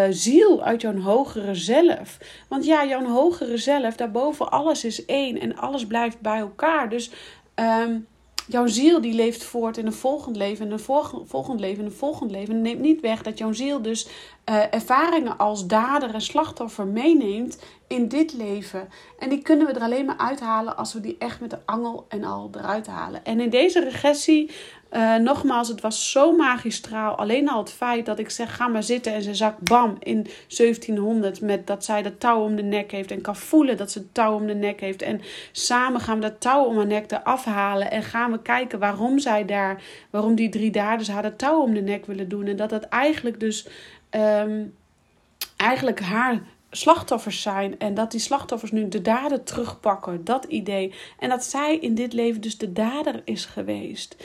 ziel, 0.09 0.63
uit 0.63 0.81
jouw 0.81 0.99
hogere 0.99 1.55
zelf. 1.55 2.17
Want 2.47 2.65
ja, 2.65 2.85
jouw 2.85 3.05
hogere 3.05 3.57
zelf, 3.57 3.95
daarboven 3.95 4.51
alles 4.51 4.85
is 4.85 5.05
één 5.05 5.39
en 5.39 5.55
alles 5.55 5.87
blijft 5.87 6.21
bij 6.21 6.39
elkaar. 6.39 6.89
Dus 6.89 7.11
um, 7.55 8.07
jouw 8.49 8.67
ziel 8.67 9.01
die 9.01 9.13
leeft 9.13 9.43
voort 9.43 9.77
in 9.77 9.85
een 9.85 9.93
volgend 9.93 10.35
leven, 10.35 10.65
en 10.65 10.71
een 10.71 10.79
volgend 11.25 11.59
leven, 11.59 11.79
en 11.79 11.85
een 11.85 11.97
volgend 11.97 12.31
leven. 12.31 12.53
En 12.53 12.61
neemt 12.61 12.79
niet 12.79 13.01
weg 13.01 13.21
dat 13.21 13.37
jouw 13.37 13.51
ziel 13.51 13.81
dus 13.81 14.07
uh, 14.49 14.73
ervaringen 14.73 15.37
als 15.37 15.67
dader 15.67 16.13
en 16.13 16.21
slachtoffer 16.21 16.87
meeneemt 16.87 17.59
in 17.87 18.07
dit 18.07 18.33
leven. 18.33 18.89
En 19.19 19.29
die 19.29 19.41
kunnen 19.41 19.67
we 19.67 19.73
er 19.73 19.81
alleen 19.81 20.05
maar 20.05 20.17
uithalen 20.17 20.77
als 20.77 20.93
we 20.93 20.99
die 20.99 21.15
echt 21.19 21.39
met 21.39 21.49
de 21.49 21.59
angel 21.65 22.05
en 22.07 22.23
al 22.23 22.49
eruit 22.51 22.87
halen. 22.87 23.25
En 23.25 23.39
in 23.39 23.49
deze 23.49 23.79
regressie 23.79 24.51
uh, 24.91 25.15
nogmaals, 25.15 25.67
het 25.67 25.81
was 25.81 26.11
zo 26.11 26.35
magistraal. 26.35 27.15
Alleen 27.15 27.49
al 27.49 27.59
het 27.59 27.71
feit 27.71 28.05
dat 28.05 28.19
ik 28.19 28.29
zeg: 28.29 28.55
ga 28.55 28.67
maar 28.67 28.83
zitten. 28.83 29.13
En 29.13 29.21
ze 29.21 29.35
zakt 29.35 29.63
bam 29.63 29.95
in 29.99 30.27
1700 30.47 31.41
met 31.41 31.67
dat 31.67 31.85
zij 31.85 32.01
dat 32.01 32.19
touw 32.19 32.43
om 32.43 32.55
de 32.55 32.63
nek 32.63 32.91
heeft. 32.91 33.11
En 33.11 33.21
kan 33.21 33.35
voelen 33.35 33.77
dat 33.77 33.91
ze 33.91 33.99
het 33.99 34.13
touw 34.13 34.33
om 34.33 34.47
de 34.47 34.55
nek 34.55 34.79
heeft. 34.79 35.01
En 35.01 35.21
samen 35.51 36.01
gaan 36.01 36.15
we 36.15 36.21
dat 36.21 36.41
touw 36.41 36.63
om 36.63 36.77
haar 36.77 36.85
nek 36.85 37.11
eraf 37.11 37.45
halen. 37.45 37.91
En 37.91 38.03
gaan 38.03 38.31
we 38.31 38.41
kijken 38.41 38.79
waarom 38.79 39.19
zij 39.19 39.45
daar, 39.45 39.81
waarom 40.09 40.35
die 40.35 40.49
drie 40.49 40.71
daders 40.71 41.09
haar 41.09 41.21
dat 41.21 41.37
touw 41.37 41.61
om 41.61 41.73
de 41.73 41.81
nek 41.81 42.05
willen 42.05 42.29
doen. 42.29 42.45
En 42.45 42.55
dat 42.55 42.69
dat 42.69 42.83
eigenlijk 42.83 43.39
dus, 43.39 43.67
um, 44.11 44.73
eigenlijk 45.57 45.99
haar 45.99 46.41
slachtoffers 46.71 47.41
zijn 47.41 47.79
en 47.79 47.93
dat 47.93 48.11
die 48.11 48.19
slachtoffers 48.19 48.71
nu 48.71 48.87
de 48.87 49.01
dader 49.01 49.43
terugpakken, 49.43 50.23
dat 50.23 50.45
idee. 50.45 50.93
En 51.19 51.29
dat 51.29 51.43
zij 51.43 51.77
in 51.77 51.95
dit 51.95 52.13
leven 52.13 52.41
dus 52.41 52.57
de 52.57 52.71
dader 52.71 53.21
is 53.25 53.45
geweest. 53.45 54.15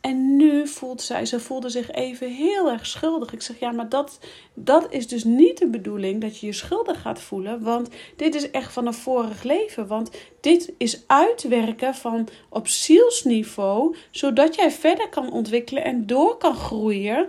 En 0.00 0.36
nu 0.36 0.68
voelt 0.68 1.02
zij, 1.02 1.26
ze 1.26 1.40
voelde 1.40 1.68
zich 1.68 1.90
even 1.90 2.30
heel 2.30 2.70
erg 2.70 2.86
schuldig. 2.86 3.32
Ik 3.32 3.42
zeg 3.42 3.58
ja, 3.58 3.70
maar 3.70 3.88
dat, 3.88 4.18
dat 4.54 4.86
is 4.90 5.08
dus 5.08 5.24
niet 5.24 5.58
de 5.58 5.66
bedoeling 5.66 6.20
dat 6.20 6.38
je 6.38 6.46
je 6.46 6.52
schuldig 6.52 7.00
gaat 7.00 7.20
voelen. 7.20 7.62
Want 7.62 7.88
dit 8.16 8.34
is 8.34 8.50
echt 8.50 8.72
van 8.72 8.86
een 8.86 8.94
vorig 8.94 9.42
leven. 9.42 9.86
Want 9.86 10.10
dit 10.40 10.72
is 10.78 11.02
uitwerken 11.06 11.94
van 11.94 12.28
op 12.48 12.68
zielsniveau, 12.68 13.96
zodat 14.10 14.54
jij 14.54 14.70
verder 14.70 15.08
kan 15.08 15.32
ontwikkelen 15.32 15.84
en 15.84 16.06
door 16.06 16.36
kan 16.36 16.54
groeien 16.54 17.26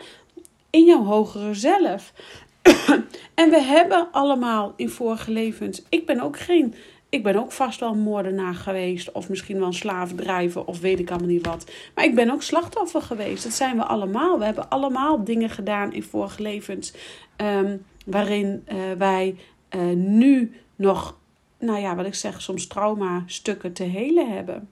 in 0.70 0.86
jouw 0.86 1.04
hogere 1.04 1.54
zelf. 1.54 2.14
en 3.42 3.50
we 3.50 3.62
hebben 3.62 4.08
allemaal 4.12 4.74
in 4.76 4.90
vorige 4.90 5.32
levens. 5.32 5.84
Ik 5.90 6.06
ben 6.06 6.20
ook 6.20 6.40
geen. 6.40 6.74
Ik 7.10 7.24
ben 7.24 7.36
ook 7.36 7.52
vast 7.52 7.80
wel 7.80 7.92
een 7.92 8.00
moordenaar 8.00 8.54
geweest. 8.54 9.12
Of 9.12 9.30
misschien 9.30 9.58
wel 9.58 9.68
een 9.68 9.74
slaafdrijver. 9.74 10.66
Of 10.66 10.80
weet 10.80 11.00
ik 11.00 11.10
allemaal 11.10 11.28
niet 11.28 11.46
wat. 11.46 11.72
Maar 11.96 12.06
ik 12.06 12.16
ben 12.16 12.30
ook 12.30 12.42
slachtoffer 12.42 13.02
geweest. 13.02 13.44
Dat 13.44 13.54
zijn 13.54 13.78
we 13.78 13.84
allemaal. 13.84 14.40
We 14.40 14.46
hebben 14.46 14.70
allemaal 14.70 15.24
dingen 15.24 15.50
gedaan 15.50 15.94
in 15.94 16.04
vorige 16.04 16.42
levens. 16.42 16.94
Um, 17.38 17.86
waarin 18.06 18.64
uh, 18.68 18.78
wij 18.98 19.36
uh, 19.76 19.96
nu 19.96 20.52
nog. 20.76 21.18
Nou 21.60 21.80
ja, 21.80 21.96
wat 21.96 22.06
ik 22.06 22.16
zeg, 22.16 22.42
soms 22.42 22.68
trauma 22.68 23.24
stukken 23.26 23.74
te 23.74 23.84
helen 23.84 24.34
hebben. 24.34 24.70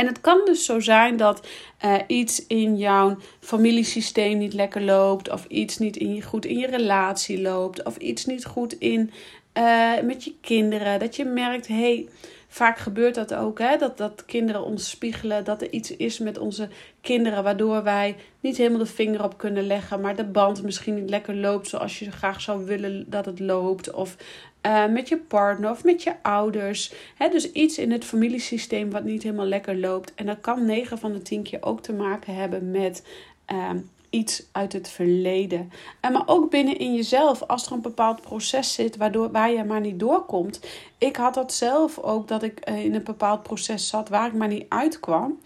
En 0.00 0.06
het 0.06 0.20
kan 0.20 0.40
dus 0.44 0.64
zo 0.64 0.80
zijn 0.80 1.16
dat 1.16 1.46
uh, 1.84 1.94
iets 2.06 2.46
in 2.46 2.76
jouw 2.76 3.16
familiesysteem 3.40 4.38
niet 4.38 4.52
lekker 4.52 4.82
loopt, 4.82 5.30
of 5.30 5.44
iets 5.44 5.78
niet 5.78 5.96
in, 5.96 6.22
goed 6.22 6.44
in 6.44 6.58
je 6.58 6.66
relatie 6.66 7.40
loopt, 7.40 7.82
of 7.82 7.96
iets 7.96 8.26
niet 8.26 8.44
goed 8.44 8.72
in, 8.72 9.10
uh, 9.54 10.00
met 10.02 10.24
je 10.24 10.34
kinderen. 10.40 10.98
Dat 10.98 11.16
je 11.16 11.24
merkt, 11.24 11.66
hé, 11.66 11.74
hey, 11.74 12.08
vaak 12.48 12.78
gebeurt 12.78 13.14
dat 13.14 13.34
ook, 13.34 13.58
hè, 13.58 13.76
dat, 13.76 13.98
dat 13.98 14.24
kinderen 14.24 14.64
ons 14.64 14.90
spiegelen, 14.90 15.44
dat 15.44 15.62
er 15.62 15.72
iets 15.72 15.96
is 15.96 16.18
met 16.18 16.38
onze 16.38 16.68
kinderen, 17.00 17.42
waardoor 17.42 17.82
wij 17.82 18.16
niet 18.40 18.56
helemaal 18.56 18.78
de 18.78 18.86
vinger 18.86 19.24
op 19.24 19.38
kunnen 19.38 19.66
leggen, 19.66 20.00
maar 20.00 20.16
de 20.16 20.24
band 20.24 20.62
misschien 20.62 20.94
niet 20.94 21.10
lekker 21.10 21.34
loopt 21.34 21.68
zoals 21.68 21.98
je 21.98 22.10
graag 22.10 22.40
zou 22.40 22.64
willen 22.64 23.04
dat 23.08 23.26
het 23.26 23.40
loopt. 23.40 23.92
Of 23.92 24.16
uh, 24.66 24.86
met 24.86 25.08
je 25.08 25.16
partner 25.16 25.70
of 25.70 25.84
met 25.84 26.02
je 26.02 26.14
ouders. 26.22 26.92
He, 27.14 27.28
dus 27.28 27.52
iets 27.52 27.78
in 27.78 27.90
het 27.92 28.04
familiesysteem 28.04 28.90
wat 28.90 29.04
niet 29.04 29.22
helemaal 29.22 29.46
lekker 29.46 29.76
loopt. 29.76 30.14
En 30.14 30.26
dat 30.26 30.40
kan 30.40 30.66
9 30.66 30.98
van 30.98 31.12
de 31.12 31.22
10 31.22 31.42
keer 31.42 31.62
ook 31.62 31.82
te 31.82 31.92
maken 31.92 32.34
hebben 32.34 32.70
met 32.70 33.06
uh, 33.52 33.70
iets 34.10 34.42
uit 34.52 34.72
het 34.72 34.88
verleden. 34.88 35.72
En 36.00 36.12
maar 36.12 36.22
ook 36.26 36.50
binnen 36.50 36.78
in 36.78 36.94
jezelf, 36.94 37.42
als 37.42 37.66
er 37.66 37.72
een 37.72 37.80
bepaald 37.80 38.20
proces 38.20 38.74
zit 38.74 38.96
waardoor, 38.96 39.30
waar 39.30 39.50
je 39.50 39.64
maar 39.64 39.80
niet 39.80 39.98
doorkomt. 40.00 40.60
Ik 40.98 41.16
had 41.16 41.34
dat 41.34 41.52
zelf 41.52 41.98
ook, 41.98 42.28
dat 42.28 42.42
ik 42.42 42.68
uh, 42.68 42.84
in 42.84 42.94
een 42.94 43.04
bepaald 43.04 43.42
proces 43.42 43.88
zat 43.88 44.08
waar 44.08 44.26
ik 44.26 44.34
maar 44.34 44.48
niet 44.48 44.66
uitkwam. 44.68 45.38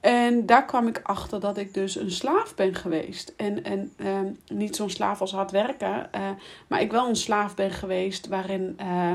En 0.00 0.46
daar 0.46 0.64
kwam 0.64 0.86
ik 0.86 1.00
achter 1.02 1.40
dat 1.40 1.56
ik 1.56 1.74
dus 1.74 1.96
een 1.96 2.10
slaaf 2.10 2.54
ben 2.54 2.74
geweest. 2.74 3.34
En, 3.36 3.64
en 3.64 3.92
uh, 3.96 4.20
niet 4.48 4.76
zo'n 4.76 4.90
slaaf 4.90 5.20
als 5.20 5.32
hard 5.32 5.50
werken, 5.50 6.08
uh, 6.14 6.30
maar 6.66 6.80
ik 6.80 6.90
wel 6.90 7.08
een 7.08 7.16
slaaf 7.16 7.54
ben 7.54 7.70
geweest 7.70 8.26
waarin 8.26 8.76
uh, 8.80 9.12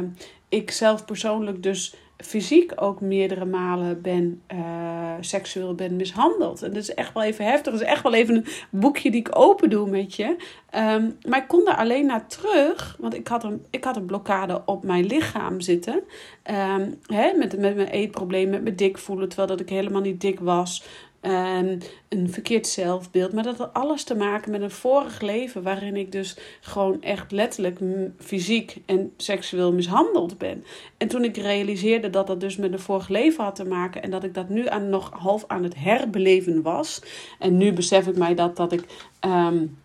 ik 0.50 0.72
zelf 0.72 1.06
persoonlijk 1.06 1.64
dus 1.64 1.96
fysiek 2.18 2.72
ook 2.76 3.02
meerdere 3.02 3.46
malen 3.46 4.02
ben 4.02 4.42
uh, 4.54 5.14
seksueel 5.20 5.76
ben 5.76 5.96
mishandeld. 5.96 6.62
En 6.62 6.74
dat 6.74 6.82
is 6.84 6.94
echt 6.94 7.14
wel 7.14 7.24
even 7.24 7.46
heftig. 7.46 7.72
Dat 7.72 7.82
is 7.82 7.88
echt 7.88 8.04
wel 8.04 8.14
even 8.14 8.36
een 8.36 8.46
boekje 8.70 9.12
die 9.12 9.20
ik 9.20 9.38
open 9.38 9.70
doe 9.70 9.90
met 9.90 10.16
je. 10.16 10.36
Um, 10.76 11.18
maar 11.28 11.40
ik 11.40 11.48
kon 11.48 11.66
daar 11.66 11.78
alleen 11.78 12.06
naar 12.06 12.28
terug, 12.28 12.98
want 13.00 13.14
ik 13.14 13.28
had 13.28 13.44
een, 13.44 13.66
ik 13.70 13.84
had 13.84 13.96
een 13.96 14.06
blokkade 14.06 14.62
op 14.66 14.84
mijn 14.84 15.06
lichaam 15.06 15.62
zitten. 15.62 16.04
Um, 16.52 17.00
hè, 17.06 17.34
met, 17.38 17.58
met 17.58 17.76
mijn 17.76 17.88
eetprobleem, 17.88 18.50
met 18.50 18.64
mijn 18.64 18.76
dik 18.76 18.98
voelen, 18.98 19.28
terwijl 19.28 19.50
dat 19.50 19.60
ik 19.60 19.70
helemaal 19.70 20.02
niet 20.02 20.22
dik 20.22 20.40
was. 20.40 20.86
Um, 21.26 21.78
een 22.10 22.30
verkeerd 22.30 22.68
zelfbeeld. 22.68 23.34
Maar 23.34 23.44
dat 23.44 23.58
had 23.58 23.74
alles 23.74 24.04
te 24.04 24.16
maken 24.16 24.52
met 24.52 24.62
een 24.62 24.72
vorig 24.72 25.22
leven 25.22 25.64
waarin 25.64 25.96
ik 25.96 26.12
dus 26.12 26.38
gewoon 26.62 27.02
echt 27.02 27.32
letterlijk 27.32 27.80
fysiek 28.20 28.78
en 28.86 29.14
seksueel 29.18 29.74
mishandeld 29.74 30.38
ben. 30.38 30.64
En 30.98 31.08
toen 31.08 31.24
ik 31.24 31.38
realiseerde 31.38 32.10
dat 32.10 32.28
dat 32.28 32.40
dus 32.40 32.56
met 32.56 32.74
een 32.74 32.80
vorig 32.80 33.08
leven 33.08 33.44
had 33.44 33.56
te 33.56 33.66
maken 33.66 34.04
en 34.04 34.12
dat 34.12 34.24
ik 34.24 34.34
dat 34.34 34.50
nu 34.50 34.68
aan, 34.68 34.90
nog 34.90 35.12
half 35.14 35.44
aan 35.48 35.64
het 35.64 35.76
herbeleven 35.78 36.62
was. 36.62 37.02
En 37.40 37.58
nu 37.58 37.74
besef 37.74 38.08
ik 38.08 38.18
mij 38.18 38.36
dat, 38.36 38.56
dat 38.56 38.72
ik. 38.72 38.86
Um, 39.22 39.78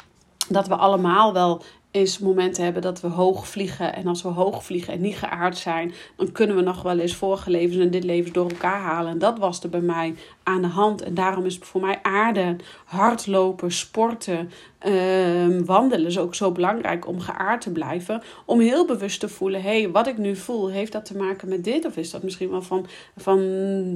dat 0.49 0.69
we 0.69 0.77
allemaal 0.77 1.33
wel 1.33 1.63
eens 1.91 2.19
momenten 2.19 2.65
hebben 2.65 2.83
dat 2.83 3.01
we 3.01 3.09
hoog 3.09 3.49
vliegen. 3.49 3.95
En 3.95 4.07
als 4.07 4.23
we 4.23 4.29
hoog 4.29 4.65
vliegen 4.65 4.93
en 4.93 5.01
niet 5.01 5.17
geaard 5.17 5.57
zijn, 5.57 5.93
dan 6.17 6.33
kunnen 6.33 6.57
we 6.57 6.63
nog 6.63 6.83
wel 6.83 6.99
eens 6.99 7.15
vorige 7.15 7.51
levens 7.51 7.83
en 7.83 7.91
dit 7.91 8.05
leven 8.05 8.33
door 8.33 8.51
elkaar 8.51 8.81
halen. 8.81 9.13
En 9.13 9.19
dat 9.19 9.39
was 9.39 9.63
er 9.63 9.69
bij 9.69 9.81
mij 9.81 10.15
aan 10.43 10.63
de 10.63 10.69
hand. 10.69 11.03
En 11.03 11.15
daarom 11.15 11.45
is 11.45 11.59
voor 11.63 11.81
mij 11.81 11.99
aarde, 12.03 12.57
hardlopen, 12.85 13.73
sporten, 13.73 14.51
uh, 14.87 15.61
wandelen 15.65 16.07
is 16.07 16.19
ook 16.19 16.35
zo 16.35 16.53
belangrijk 16.53 17.07
om 17.07 17.21
geaard 17.21 17.61
te 17.61 17.73
blijven. 17.73 18.23
Om 18.45 18.61
heel 18.61 18.87
bewust 18.87 19.21
te 19.21 19.29
voelen, 19.29 19.63
hé, 19.63 19.81
hey, 19.81 19.91
wat 19.91 20.07
ik 20.07 20.19
nu 20.19 20.37
voel, 20.37 20.69
heeft 20.71 20.93
dat 20.93 21.05
te 21.05 21.17
maken 21.17 21.49
met 21.49 21.65
dit? 21.65 21.87
Of 21.87 21.97
is 21.97 22.11
dat 22.11 22.23
misschien 22.23 22.51
wel 22.51 22.63
van, 22.63 22.87
van 23.17 23.41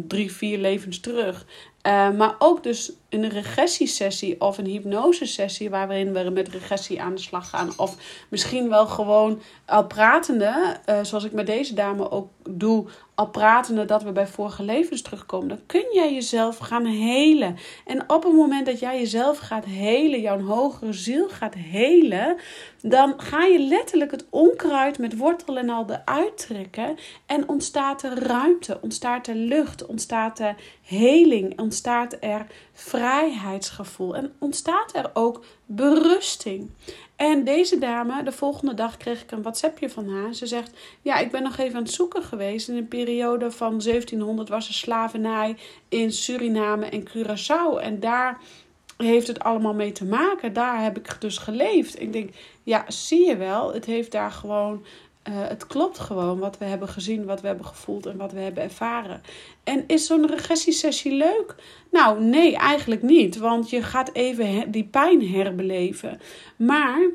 drie, 0.07 0.33
vier 0.33 0.59
levens 0.59 1.01
terug? 1.01 1.47
Uh, 1.87 2.11
maar 2.11 2.35
ook 2.39 2.63
dus 2.63 2.93
een 3.09 3.29
regressiesessie 3.29 4.41
of 4.41 4.59
een 4.59 4.67
hypnosesessie 4.67 5.71
waarin 5.71 6.13
we 6.13 6.31
met 6.31 6.49
regressie 6.49 7.03
aan 7.03 7.15
de 7.15 7.21
slag 7.21 7.49
gaan. 7.49 7.73
Of 7.77 7.97
misschien 8.29 8.69
wel 8.69 8.87
gewoon 8.87 9.41
al 9.67 9.87
pratende, 9.87 10.77
uh, 10.87 10.99
zoals 11.03 11.25
ik 11.25 11.33
met 11.33 11.47
deze 11.47 11.75
dame 11.75 12.11
ook 12.11 12.29
doe, 12.51 12.87
al 13.15 13.29
pratende 13.29 13.85
dat 13.85 14.03
we 14.03 14.13
bij 14.13 14.27
vorige 14.27 14.63
levens 14.63 15.03
terugkomen, 15.03 15.49
dan 15.49 15.67
kun 15.67 15.85
jij 15.93 16.15
jezelf 16.15 16.59
gaan 16.59 16.85
helen. 16.85 17.57
En 17.87 18.03
op 18.11 18.23
het 18.23 18.33
moment 18.33 18.67
dat 18.67 18.81
jij 18.81 18.99
jezelf 18.99 19.39
gaat 19.39 19.65
helen, 19.65 20.21
jouw 20.21 20.41
hogere 20.41 20.93
ziel 20.93 21.29
gaat 21.29 21.55
helen, 21.55 22.37
dan 22.83 23.15
ga 23.17 23.45
je 23.45 23.59
letterlijk 23.59 24.11
het 24.11 24.27
onkruid 24.31 24.99
met 24.99 25.17
wortel 25.17 25.59
en 25.59 25.71
al 25.71 25.87
eruit 25.89 26.37
trekken. 26.37 26.97
En 27.27 27.49
ontstaat 27.49 28.03
er 28.03 28.19
ruimte, 28.27 28.79
ontstaat 28.81 29.27
er 29.27 29.35
lucht, 29.35 29.87
ontstaat 29.87 30.39
er 30.39 30.55
heling, 30.83 31.59
ontstaat 31.59 32.17
er 32.21 32.47
vrijheidsgevoel 32.73 34.17
en 34.17 34.33
ontstaat 34.39 34.95
er 34.95 35.11
ook 35.15 35.45
berusting. 35.67 36.71
En 37.17 37.45
deze 37.45 37.79
dame, 37.79 38.23
de 38.23 38.33
volgende 38.33 38.75
dag 38.75 38.97
kreeg 38.97 39.23
ik 39.23 39.31
een 39.31 39.43
WhatsAppje 39.43 39.91
van 39.91 40.09
haar. 40.09 40.35
Ze 40.35 40.47
zegt: 40.47 40.71
Ja, 41.03 41.19
ik 41.19 41.31
ben 41.31 41.43
nog 41.43 41.57
even 41.59 41.77
aan 41.77 41.83
het 41.83 41.93
zoeken 41.93 42.23
geweest. 42.23 42.69
In 42.69 42.77
een 42.77 42.89
periode 42.89 43.51
van 43.51 43.71
1700 43.71 44.49
was 44.49 44.69
er 44.69 44.75
slavernij 44.75 45.57
in 45.89 46.13
Suriname 46.13 46.87
en 46.87 47.09
Curaçao. 47.09 47.81
En 47.81 48.01
daar 48.01 48.41
heeft 48.97 49.27
het 49.27 49.41
allemaal 49.41 49.75
mee 49.75 49.93
te 49.93 50.05
maken. 50.05 50.53
Daar 50.53 50.83
heb 50.83 50.99
ik 50.99 51.17
dus 51.19 51.39
geleefd. 51.39 52.01
Ik 52.01 52.13
denk: 52.13 52.31
Ja, 52.63 52.85
zie 52.89 53.27
je 53.27 53.37
wel, 53.37 53.73
het 53.73 53.85
heeft 53.85 54.13
daar 54.13 54.31
gewoon 54.31 54.85
uh, 55.29 55.35
het 55.35 55.67
klopt 55.67 55.99
gewoon 55.99 56.39
wat 56.39 56.59
we 56.59 56.65
hebben 56.65 56.89
gezien, 56.89 57.25
wat 57.25 57.41
we 57.41 57.47
hebben 57.47 57.67
gevoeld 57.67 58.07
en 58.07 58.17
wat 58.17 58.33
we 58.33 58.41
hebben 58.41 58.63
ervaren. 58.63 59.23
En 59.65 59.85
is 59.87 60.07
zo'n 60.07 60.27
regressiesessie 60.27 61.13
leuk? 61.13 61.55
Nou, 61.91 62.21
nee, 62.25 62.57
eigenlijk 62.57 63.03
niet. 63.03 63.37
Want 63.37 63.71
je 63.71 63.83
gaat 63.83 64.13
even 64.13 64.71
die 64.71 64.85
pijn 64.85 65.29
herbeleven. 65.29 66.21
Maar 66.57 67.11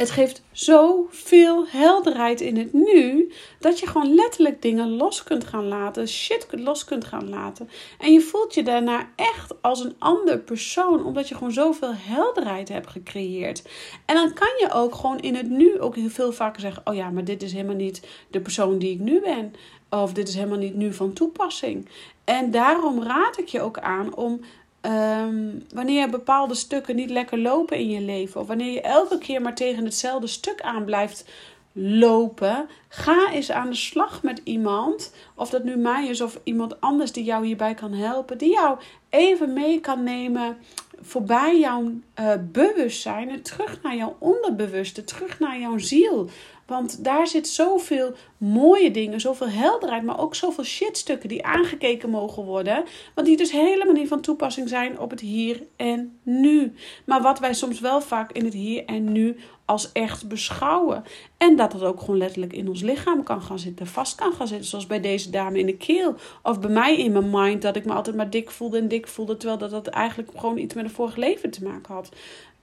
het 0.00 0.10
geeft 0.10 0.42
zoveel 0.52 1.66
helderheid 1.66 2.40
in 2.40 2.56
het 2.56 2.72
nu. 2.72 3.32
Dat 3.58 3.78
je 3.78 3.86
gewoon 3.86 4.14
letterlijk 4.14 4.62
dingen 4.62 4.88
los 4.88 5.22
kunt 5.22 5.44
gaan 5.44 5.68
laten. 5.68 6.08
Shit 6.08 6.46
los 6.50 6.84
kunt 6.84 7.04
gaan 7.04 7.28
laten. 7.28 7.68
En 7.98 8.12
je 8.12 8.20
voelt 8.20 8.54
je 8.54 8.62
daarna 8.62 9.08
echt 9.16 9.62
als 9.62 9.84
een 9.84 9.94
ander 9.98 10.38
persoon. 10.38 11.04
Omdat 11.04 11.28
je 11.28 11.34
gewoon 11.34 11.52
zoveel 11.52 11.92
helderheid 11.94 12.68
hebt 12.68 12.90
gecreëerd. 12.90 13.62
En 14.06 14.14
dan 14.14 14.32
kan 14.32 14.52
je 14.58 14.72
ook 14.72 14.94
gewoon 14.94 15.20
in 15.20 15.34
het 15.34 15.50
nu 15.50 15.80
ook 15.80 15.94
heel 15.94 16.08
veel 16.08 16.32
vaker 16.32 16.60
zeggen. 16.60 16.82
Oh 16.84 16.94
ja, 16.94 17.10
maar 17.10 17.24
dit 17.24 17.42
is 17.42 17.52
helemaal 17.52 17.74
niet 17.74 18.06
de 18.30 18.40
persoon 18.40 18.78
die 18.78 18.92
ik 18.92 19.00
nu 19.00 19.20
ben. 19.20 19.54
Of 19.90 20.12
dit 20.12 20.28
is 20.28 20.34
helemaal 20.34 20.58
niet 20.58 20.74
nu 20.74 20.92
van 20.92 21.12
toepassing. 21.12 21.88
En 22.24 22.50
daarom 22.50 23.02
raad 23.02 23.38
ik 23.38 23.48
je 23.48 23.60
ook 23.60 23.78
aan 23.78 24.14
om 24.14 24.40
Um, 24.82 25.62
wanneer 25.74 26.10
bepaalde 26.10 26.54
stukken 26.54 26.96
niet 26.96 27.10
lekker 27.10 27.38
lopen 27.38 27.76
in 27.76 27.90
je 27.90 28.00
leven, 28.00 28.40
of 28.40 28.46
wanneer 28.46 28.72
je 28.72 28.80
elke 28.80 29.18
keer 29.18 29.42
maar 29.42 29.54
tegen 29.54 29.84
hetzelfde 29.84 30.26
stuk 30.26 30.60
aan 30.60 30.84
blijft 30.84 31.24
lopen, 31.72 32.68
ga 32.88 33.32
eens 33.32 33.50
aan 33.50 33.70
de 33.70 33.76
slag 33.76 34.22
met 34.22 34.40
iemand, 34.44 35.14
of 35.34 35.50
dat 35.50 35.64
nu 35.64 35.76
mij 35.76 36.06
is 36.06 36.20
of 36.20 36.40
iemand 36.44 36.80
anders 36.80 37.12
die 37.12 37.24
jou 37.24 37.46
hierbij 37.46 37.74
kan 37.74 37.92
helpen, 37.92 38.38
die 38.38 38.52
jou 38.52 38.78
even 39.08 39.52
mee 39.52 39.80
kan 39.80 40.02
nemen 40.02 40.56
voorbij 41.00 41.58
jouw 41.58 41.92
uh, 42.20 42.32
bewustzijn 42.52 43.30
en 43.30 43.42
terug 43.42 43.82
naar 43.82 43.96
jouw 43.96 44.16
onderbewuste, 44.18 45.04
terug 45.04 45.38
naar 45.38 45.58
jouw 45.58 45.78
ziel. 45.78 46.28
Want 46.70 47.04
daar 47.04 47.26
zit 47.26 47.48
zoveel 47.48 48.12
mooie 48.36 48.90
dingen, 48.90 49.20
zoveel 49.20 49.48
helderheid, 49.48 50.02
maar 50.02 50.20
ook 50.20 50.34
zoveel 50.34 50.64
shitstukken 50.64 51.28
die 51.28 51.44
aangekeken 51.44 52.10
mogen 52.10 52.44
worden. 52.44 52.84
Want 53.14 53.26
die 53.26 53.36
dus 53.36 53.50
helemaal 53.50 53.94
niet 53.94 54.08
van 54.08 54.20
toepassing 54.20 54.68
zijn 54.68 54.98
op 54.98 55.10
het 55.10 55.20
hier 55.20 55.62
en 55.76 56.18
nu. 56.22 56.72
Maar 57.04 57.22
wat 57.22 57.38
wij 57.38 57.54
soms 57.54 57.80
wel 57.80 58.00
vaak 58.00 58.32
in 58.32 58.44
het 58.44 58.54
hier 58.54 58.84
en 58.84 59.12
nu 59.12 59.36
als 59.64 59.92
echt 59.92 60.28
beschouwen. 60.28 61.04
En 61.36 61.56
dat 61.56 61.72
het 61.72 61.82
ook 61.82 62.00
gewoon 62.00 62.18
letterlijk 62.18 62.52
in 62.52 62.68
ons 62.68 62.82
lichaam 62.82 63.22
kan 63.22 63.42
gaan 63.42 63.58
zitten, 63.58 63.86
vast 63.86 64.14
kan 64.14 64.32
gaan 64.32 64.48
zitten. 64.48 64.68
Zoals 64.68 64.86
bij 64.86 65.00
deze 65.00 65.30
dame 65.30 65.58
in 65.58 65.66
de 65.66 65.76
keel. 65.76 66.14
Of 66.42 66.60
bij 66.60 66.70
mij 66.70 66.98
in 66.98 67.12
mijn 67.12 67.30
mind, 67.30 67.62
dat 67.62 67.76
ik 67.76 67.84
me 67.84 67.92
altijd 67.92 68.16
maar 68.16 68.30
dik 68.30 68.50
voelde 68.50 68.78
en 68.78 68.88
dik 68.88 69.06
voelde. 69.08 69.36
Terwijl 69.36 69.58
dat, 69.58 69.70
dat 69.70 69.86
eigenlijk 69.86 70.30
gewoon 70.36 70.58
iets 70.58 70.74
met 70.74 70.84
een 70.84 70.90
vorige 70.90 71.20
leven 71.20 71.50
te 71.50 71.62
maken 71.64 71.94
had. 71.94 72.08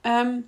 Um, 0.02 0.46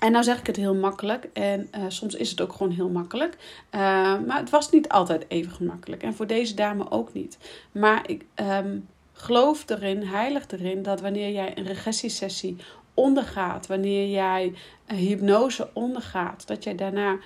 en 0.00 0.12
nou 0.12 0.24
zeg 0.24 0.38
ik 0.38 0.46
het 0.46 0.56
heel 0.56 0.74
makkelijk. 0.74 1.28
En 1.32 1.68
uh, 1.76 1.84
soms 1.88 2.14
is 2.14 2.30
het 2.30 2.40
ook 2.40 2.52
gewoon 2.52 2.72
heel 2.72 2.88
makkelijk. 2.88 3.36
Uh, 3.74 3.80
maar 4.26 4.38
het 4.38 4.50
was 4.50 4.70
niet 4.70 4.88
altijd 4.88 5.24
even 5.28 5.52
gemakkelijk. 5.52 6.02
En 6.02 6.14
voor 6.14 6.26
deze 6.26 6.54
dame 6.54 6.90
ook 6.90 7.12
niet. 7.12 7.38
Maar 7.72 8.08
ik 8.08 8.24
um, 8.34 8.88
geloof 9.12 9.68
erin, 9.68 10.02
heilig 10.02 10.44
erin, 10.48 10.82
dat 10.82 11.00
wanneer 11.00 11.30
jij 11.30 11.58
een 11.58 11.66
regressiesessie 11.66 12.56
ondergaat, 12.94 13.66
wanneer 13.66 14.08
jij 14.08 14.52
een 14.86 14.96
hypnose 14.96 15.68
ondergaat, 15.72 16.46
dat 16.46 16.64
jij 16.64 16.74
daarna 16.74 17.18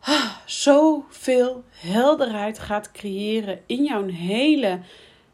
ah, 0.00 0.30
zoveel 0.46 1.64
helderheid 1.70 2.58
gaat 2.58 2.92
creëren 2.92 3.60
in 3.66 3.84
jouw 3.84 4.06
hele 4.06 4.80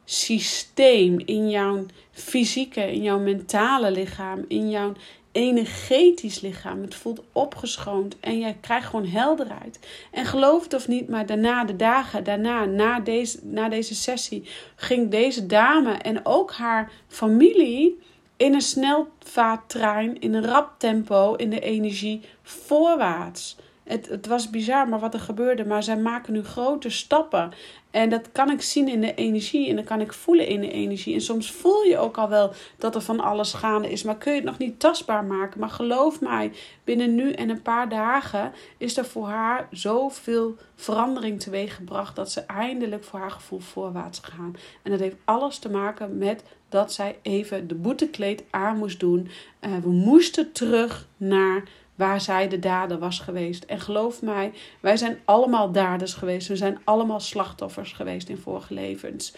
systeem, 0.04 1.18
in 1.18 1.50
jouw 1.50 1.86
fysieke, 2.10 2.92
in 2.92 3.02
jouw 3.02 3.18
mentale 3.18 3.90
lichaam, 3.90 4.44
in 4.48 4.70
jouw 4.70 4.92
energetisch 5.32 6.40
lichaam. 6.40 6.82
Het 6.82 6.94
voelt 6.94 7.22
opgeschoond 7.32 8.20
en 8.20 8.38
je 8.38 8.54
krijgt 8.60 8.86
gewoon 8.86 9.06
helderheid. 9.06 9.78
En 10.10 10.24
geloof 10.24 10.62
het 10.62 10.74
of 10.74 10.88
niet, 10.88 11.08
maar 11.08 11.26
daarna, 11.26 11.64
de 11.64 11.76
dagen 11.76 12.24
daarna, 12.24 12.64
na 12.64 13.00
deze, 13.00 13.38
na 13.42 13.68
deze 13.68 13.94
sessie, 13.94 14.48
ging 14.76 15.10
deze 15.10 15.46
dame 15.46 15.92
en 15.92 16.26
ook 16.26 16.52
haar 16.52 16.92
familie 17.08 17.98
in 18.36 18.54
een 18.54 18.60
snelvaarttrein, 18.60 20.20
in 20.20 20.34
een 20.34 20.46
rap 20.46 20.74
tempo, 20.78 21.34
in 21.34 21.50
de 21.50 21.60
energie 21.60 22.20
voorwaarts. 22.42 23.56
Het, 23.90 24.08
het 24.08 24.26
was 24.26 24.50
bizar, 24.50 24.88
maar 24.88 24.98
wat 24.98 25.14
er 25.14 25.20
gebeurde. 25.20 25.64
Maar 25.64 25.82
zij 25.82 25.96
maken 25.96 26.32
nu 26.32 26.44
grote 26.44 26.90
stappen. 26.90 27.52
En 27.90 28.10
dat 28.10 28.32
kan 28.32 28.50
ik 28.50 28.62
zien 28.62 28.88
in 28.88 29.00
de 29.00 29.14
energie 29.14 29.68
en 29.68 29.76
dat 29.76 29.84
kan 29.84 30.00
ik 30.00 30.12
voelen 30.12 30.46
in 30.46 30.60
de 30.60 30.70
energie. 30.70 31.14
En 31.14 31.20
soms 31.20 31.50
voel 31.50 31.82
je 31.82 31.98
ook 31.98 32.18
al 32.18 32.28
wel 32.28 32.52
dat 32.78 32.94
er 32.94 33.00
van 33.00 33.20
alles 33.20 33.52
gaande 33.52 33.90
is, 33.90 34.02
maar 34.02 34.16
kun 34.16 34.32
je 34.32 34.38
het 34.38 34.46
nog 34.46 34.58
niet 34.58 34.80
tastbaar 34.80 35.24
maken. 35.24 35.60
Maar 35.60 35.70
geloof 35.70 36.20
mij, 36.20 36.52
binnen 36.84 37.14
nu 37.14 37.32
en 37.32 37.50
een 37.50 37.62
paar 37.62 37.88
dagen 37.88 38.52
is 38.78 38.96
er 38.96 39.04
voor 39.04 39.26
haar 39.26 39.68
zoveel 39.70 40.56
verandering 40.74 41.40
teweeggebracht 41.40 42.16
dat 42.16 42.30
ze 42.32 42.40
eindelijk 42.40 43.04
voor 43.04 43.20
haar 43.20 43.30
gevoel 43.30 43.60
voorwaarts 43.60 44.18
gaan. 44.18 44.56
En 44.82 44.90
dat 44.90 45.00
heeft 45.00 45.16
alles 45.24 45.58
te 45.58 45.70
maken 45.70 46.18
met 46.18 46.42
dat 46.68 46.92
zij 46.92 47.18
even 47.22 47.68
de 47.68 47.74
boetekleed 47.74 48.44
aan 48.50 48.76
moest 48.76 49.00
doen. 49.00 49.28
Uh, 49.60 49.76
we 49.82 49.90
moesten 49.90 50.52
terug 50.52 51.06
naar 51.16 51.62
waar 52.00 52.20
zij 52.20 52.48
de 52.48 52.58
dader 52.58 52.98
was 52.98 53.18
geweest. 53.18 53.64
En 53.64 53.80
geloof 53.80 54.22
mij, 54.22 54.52
wij 54.80 54.96
zijn 54.96 55.18
allemaal 55.24 55.72
daders 55.72 56.14
geweest. 56.14 56.48
We 56.48 56.56
zijn 56.56 56.78
allemaal 56.84 57.20
slachtoffers 57.20 57.92
geweest 57.92 58.28
in 58.28 58.36
vorige 58.36 58.74
levens. 58.74 59.34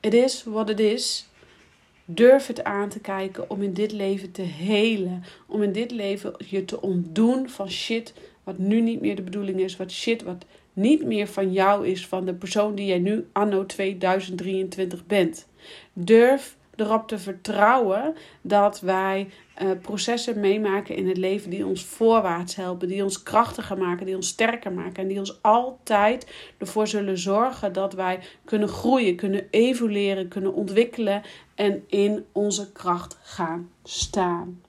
Het 0.00 0.14
is 0.14 0.44
wat 0.44 0.68
het 0.68 0.80
is. 0.80 1.28
Durf 2.04 2.46
het 2.46 2.64
aan 2.64 2.88
te 2.88 3.00
kijken 3.00 3.50
om 3.50 3.62
in 3.62 3.72
dit 3.72 3.92
leven 3.92 4.32
te 4.32 4.42
helen. 4.42 5.24
Om 5.46 5.62
in 5.62 5.72
dit 5.72 5.90
leven 5.90 6.32
je 6.48 6.64
te 6.64 6.80
ontdoen 6.80 7.48
van 7.48 7.70
shit 7.70 8.14
wat 8.44 8.58
nu 8.58 8.80
niet 8.80 9.00
meer 9.00 9.16
de 9.16 9.22
bedoeling 9.22 9.60
is. 9.60 9.76
Wat 9.76 9.90
shit 9.90 10.22
wat 10.22 10.44
niet 10.72 11.04
meer 11.04 11.26
van 11.26 11.52
jou 11.52 11.86
is, 11.88 12.06
van 12.06 12.24
de 12.24 12.34
persoon 12.34 12.74
die 12.74 12.86
jij 12.86 12.98
nu 12.98 13.26
anno 13.32 13.66
2023 13.66 15.06
bent. 15.06 15.48
Durf 15.92 16.56
erop 16.80 17.08
te 17.08 17.18
vertrouwen 17.18 18.14
dat 18.42 18.80
wij 18.80 19.28
uh, 19.62 19.70
processen 19.82 20.40
meemaken 20.40 20.96
in 20.96 21.08
het 21.08 21.16
leven 21.16 21.50
die 21.50 21.66
ons 21.66 21.84
voorwaarts 21.84 22.56
helpen, 22.56 22.88
die 22.88 23.02
ons 23.02 23.22
krachtiger 23.22 23.78
maken, 23.78 24.06
die 24.06 24.16
ons 24.16 24.28
sterker 24.28 24.72
maken 24.72 25.02
en 25.02 25.08
die 25.08 25.18
ons 25.18 25.42
altijd 25.42 26.26
ervoor 26.58 26.86
zullen 26.86 27.18
zorgen 27.18 27.72
dat 27.72 27.92
wij 27.92 28.20
kunnen 28.44 28.68
groeien, 28.68 29.16
kunnen 29.16 29.46
evolueren, 29.50 30.28
kunnen 30.28 30.54
ontwikkelen 30.54 31.22
en 31.54 31.84
in 31.86 32.24
onze 32.32 32.72
kracht 32.72 33.18
gaan 33.22 33.70
staan. 33.82 34.60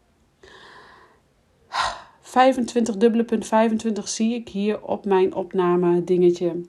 25 2.31 2.97
dubbele 2.97 3.23
punt 3.23 3.45
25 3.45 4.07
zie 4.07 4.33
ik 4.33 4.49
hier 4.49 4.81
op 4.81 5.05
mijn 5.05 5.33
opname 5.33 6.03
dingetje. 6.03 6.61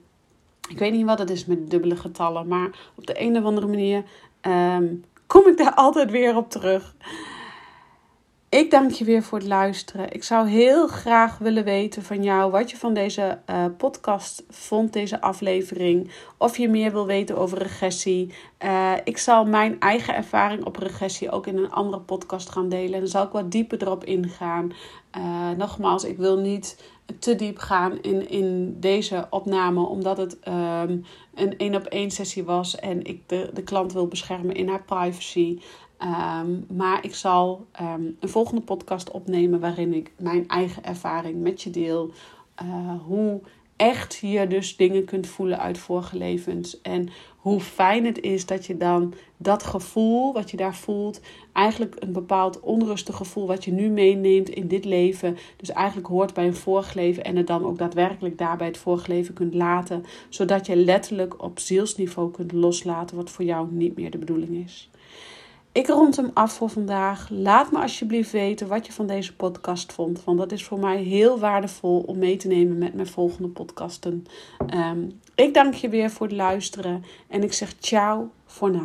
Ik 0.69 0.79
weet 0.79 0.91
niet 0.91 1.05
wat 1.05 1.19
het 1.19 1.29
is 1.29 1.45
met 1.45 1.69
dubbele 1.69 1.95
getallen, 1.95 2.47
maar 2.47 2.91
op 2.95 3.07
de 3.07 3.21
een 3.21 3.37
of 3.37 3.43
andere 3.43 3.67
manier 3.67 4.03
um, 4.41 5.03
kom 5.33 5.47
ik 5.47 5.57
daar 5.57 5.73
altijd 5.73 6.11
weer 6.11 6.35
op 6.35 6.49
terug. 6.49 6.95
Ik 8.49 8.71
dank 8.71 8.91
je 8.91 9.05
weer 9.05 9.23
voor 9.23 9.37
het 9.37 9.47
luisteren. 9.47 10.11
Ik 10.11 10.23
zou 10.23 10.47
heel 10.47 10.87
graag 10.87 11.37
willen 11.37 11.63
weten 11.63 12.03
van 12.03 12.23
jou 12.23 12.51
wat 12.51 12.71
je 12.71 12.77
van 12.77 12.93
deze 12.93 13.39
uh, 13.49 13.65
podcast 13.77 14.43
vond, 14.49 14.93
deze 14.93 15.21
aflevering. 15.21 16.11
Of 16.37 16.57
je 16.57 16.69
meer 16.69 16.91
wil 16.91 17.05
weten 17.05 17.37
over 17.37 17.57
regressie. 17.57 18.33
Uh, 18.65 18.91
ik 19.03 19.17
zal 19.17 19.45
mijn 19.45 19.79
eigen 19.79 20.15
ervaring 20.15 20.65
op 20.65 20.75
regressie 20.75 21.31
ook 21.31 21.47
in 21.47 21.57
een 21.57 21.71
andere 21.71 22.01
podcast 22.01 22.49
gaan 22.49 22.69
delen. 22.69 22.93
En 22.93 22.99
dan 22.99 23.09
zal 23.09 23.25
ik 23.25 23.31
wat 23.31 23.51
dieper 23.51 23.81
erop 23.81 24.03
ingaan. 24.03 24.71
Uh, 25.17 25.49
nogmaals, 25.57 26.03
ik 26.03 26.17
wil 26.17 26.37
niet 26.37 26.83
te 27.19 27.35
diep 27.35 27.57
gaan 27.57 28.01
in, 28.01 28.29
in 28.29 28.77
deze 28.79 29.27
opname, 29.29 29.85
omdat 29.85 30.17
het 30.17 30.37
um, 30.47 31.05
een 31.33 31.57
één 31.57 31.75
op 31.75 31.85
één 31.85 32.11
sessie 32.11 32.43
was 32.43 32.75
en 32.75 33.03
ik 33.03 33.29
de, 33.29 33.49
de 33.53 33.63
klant 33.63 33.93
wil 33.93 34.07
beschermen 34.07 34.55
in 34.55 34.67
haar 34.67 34.83
privacy. 34.83 35.59
Um, 36.39 36.65
maar 36.77 37.05
ik 37.05 37.15
zal 37.15 37.65
um, 37.81 38.17
een 38.19 38.29
volgende 38.29 38.61
podcast 38.61 39.11
opnemen 39.11 39.59
waarin 39.59 39.93
ik 39.93 40.11
mijn 40.17 40.47
eigen 40.47 40.83
ervaring 40.83 41.41
met 41.41 41.61
je 41.61 41.69
deel. 41.69 42.11
Uh, 42.63 43.01
hoe 43.05 43.41
echt 43.75 44.15
je 44.21 44.47
dus 44.47 44.75
dingen 44.75 45.05
kunt 45.05 45.27
voelen 45.27 45.59
uit 45.59 45.77
vorige 45.77 46.17
levens. 46.17 46.81
En 46.81 47.09
hoe 47.37 47.59
fijn 47.59 48.05
het 48.05 48.21
is 48.21 48.45
dat 48.45 48.65
je 48.65 48.77
dan 48.77 49.13
dat 49.37 49.63
gevoel 49.63 50.33
wat 50.33 50.51
je 50.51 50.57
daar 50.57 50.75
voelt, 50.75 51.21
eigenlijk 51.53 51.95
een 51.99 52.11
bepaald 52.11 52.59
onrustig 52.59 53.15
gevoel 53.15 53.47
wat 53.47 53.65
je 53.65 53.71
nu 53.71 53.89
meeneemt 53.89 54.49
in 54.49 54.67
dit 54.67 54.85
leven, 54.85 55.37
dus 55.57 55.71
eigenlijk 55.71 56.07
hoort 56.07 56.33
bij 56.33 56.45
een 56.47 56.55
vorig 56.55 56.93
leven 56.93 57.23
en 57.23 57.35
het 57.35 57.47
dan 57.47 57.65
ook 57.65 57.77
daadwerkelijk 57.77 58.37
daarbij 58.37 58.67
het 58.67 58.77
vorige 58.77 59.11
leven 59.11 59.33
kunt 59.33 59.53
laten, 59.53 60.05
zodat 60.29 60.65
je 60.65 60.75
letterlijk 60.75 61.43
op 61.43 61.59
zielsniveau 61.59 62.31
kunt 62.31 62.51
loslaten 62.51 63.15
wat 63.15 63.29
voor 63.29 63.45
jou 63.45 63.67
niet 63.71 63.95
meer 63.95 64.11
de 64.11 64.17
bedoeling 64.17 64.63
is. 64.65 64.89
Ik 65.73 65.87
rond 65.87 66.15
hem 66.15 66.31
af 66.33 66.53
voor 66.53 66.69
vandaag. 66.69 67.29
Laat 67.29 67.71
me 67.71 67.79
alsjeblieft 67.79 68.31
weten 68.31 68.67
wat 68.67 68.85
je 68.85 68.91
van 68.91 69.07
deze 69.07 69.35
podcast 69.35 69.93
vond. 69.93 70.23
Want 70.23 70.37
dat 70.37 70.51
is 70.51 70.63
voor 70.63 70.79
mij 70.79 70.97
heel 70.97 71.39
waardevol 71.39 71.99
om 71.99 72.17
mee 72.17 72.37
te 72.37 72.47
nemen 72.47 72.77
met 72.77 72.93
mijn 72.93 73.07
volgende 73.07 73.47
podcasten. 73.47 74.25
Um, 74.73 75.19
ik 75.35 75.53
dank 75.53 75.73
je 75.73 75.89
weer 75.89 76.09
voor 76.09 76.27
het 76.27 76.35
luisteren. 76.35 77.03
En 77.27 77.43
ik 77.43 77.53
zeg 77.53 77.73
ciao 77.79 78.29
voor 78.45 78.71
nu. 78.71 78.81